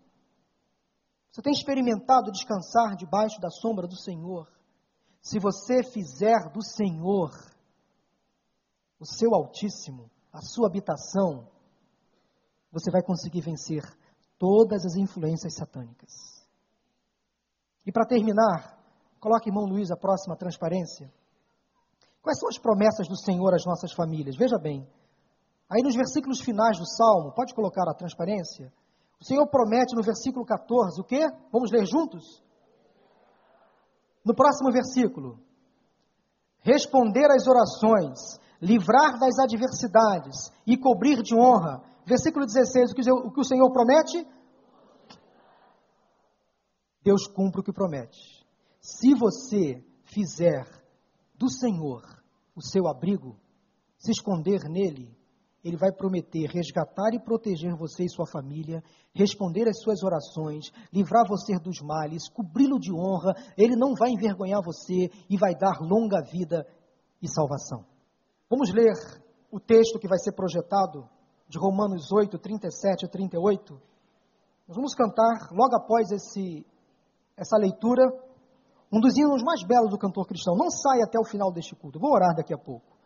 [1.30, 4.48] Você tem experimentado descansar debaixo da sombra do Senhor?
[5.22, 7.32] Se você fizer do Senhor
[9.00, 11.48] o seu Altíssimo, a sua habitação,
[12.72, 13.84] você vai conseguir vencer
[14.38, 16.12] todas as influências satânicas.
[17.86, 18.78] E para terminar,
[19.20, 21.12] coloque mão, Luiz, a próxima transparência.
[22.22, 24.36] Quais são as promessas do Senhor às nossas famílias?
[24.36, 24.88] Veja bem,
[25.70, 28.72] aí nos versículos finais do Salmo, pode colocar a transparência?
[29.20, 31.28] O Senhor promete no versículo 14 o quê?
[31.52, 32.44] Vamos ler juntos?
[34.24, 35.40] No próximo versículo,
[36.60, 41.84] responder às orações, livrar das adversidades e cobrir de honra.
[42.06, 44.28] Versículo 16, o que o Senhor promete?
[47.04, 48.46] Deus cumpre o que promete.
[48.82, 50.66] Se você fizer
[51.36, 52.04] do Senhor
[52.56, 53.40] o seu abrigo,
[53.98, 55.18] se esconder nele,
[55.64, 58.84] ele vai prometer resgatar e proteger você e sua família,
[59.14, 64.62] responder às suas orações, livrar você dos males, cobri-lo de honra, ele não vai envergonhar
[64.64, 66.66] você e vai dar longa vida
[67.22, 67.86] e salvação.
[68.50, 68.94] Vamos ler
[69.52, 71.08] o texto que vai ser projetado
[71.48, 73.74] de Romanos 8, 37 a 38.
[74.68, 76.66] Nós vamos cantar, logo após esse,
[77.38, 78.04] essa leitura,
[78.92, 80.56] um dos hinos mais belos do cantor cristão.
[80.56, 82.98] Não sai até o final deste culto, vou orar daqui a pouco.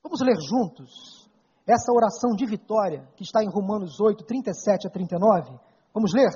[0.00, 1.28] Vamos ler juntos
[1.66, 5.58] essa oração de vitória que está em Romanos 8, 37 a 39?
[5.92, 6.30] Vamos ler?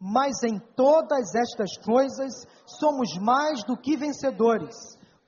[0.00, 4.74] Mas em todas estas coisas somos mais do que vencedores,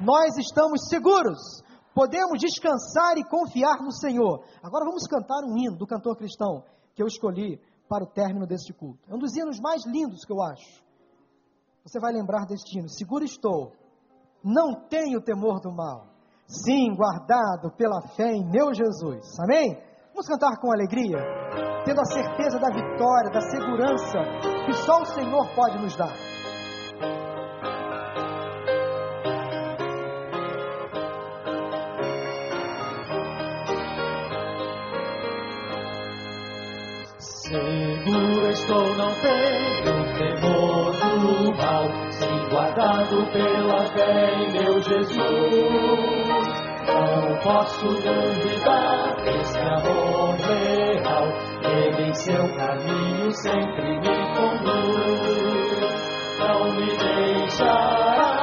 [0.00, 1.62] Nós estamos seguros,
[1.94, 4.44] podemos descansar e confiar no Senhor.
[4.62, 6.64] Agora vamos cantar um hino do cantor cristão
[6.94, 9.00] que eu escolhi para o término deste culto.
[9.08, 10.82] É um dos hinos mais lindos que eu acho.
[11.84, 13.72] Você vai lembrar deste hino: Seguro estou,
[14.42, 16.06] não tenho temor do mal.
[16.46, 19.24] Sim, guardado pela fé em meu Jesus.
[19.40, 19.78] Amém?
[20.08, 21.18] Vamos cantar com alegria,
[21.84, 24.18] tendo a certeza da vitória, da segurança
[24.66, 26.33] que só o Senhor pode nos dar.
[37.54, 45.14] Seguro estou, não tenho temor do mal, sim guardado pela fé em meu Jesus.
[46.88, 51.28] Não posso duvidar desse amor real,
[51.62, 55.14] ele em seu caminho sempre me conduz.
[56.40, 58.33] Não me deixará,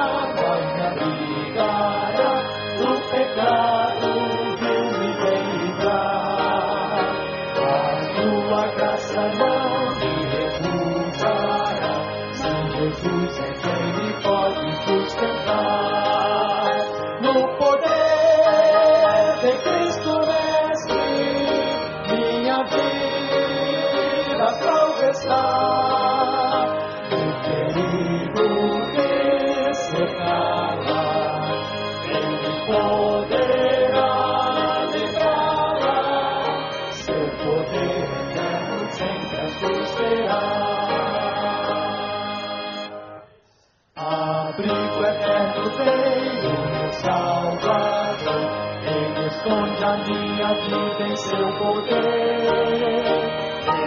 [50.92, 52.42] minha vida em seu poder.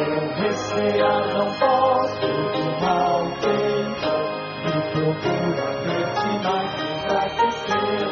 [0.08, 4.10] Eu recear não posso do mal feito,
[4.66, 8.10] e procura ver sinais de enfraquecer.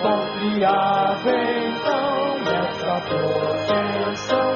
[0.00, 4.50] Confiava então nessa proteção,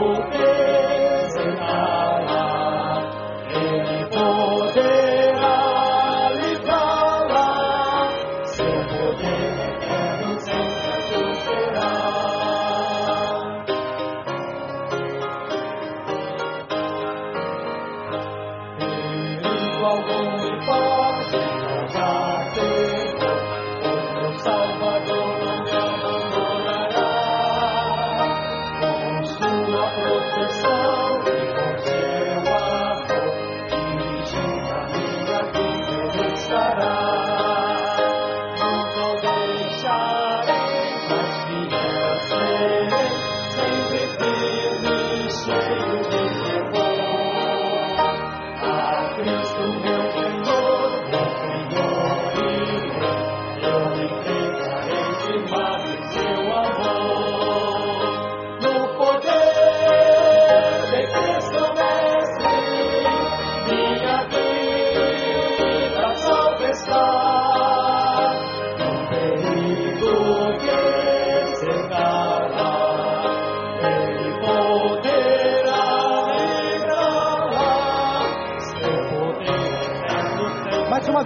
[0.00, 0.39] perigo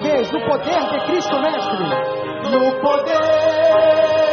[0.05, 1.78] vez, no poder de Cristo Mestre.
[2.50, 4.24] no poder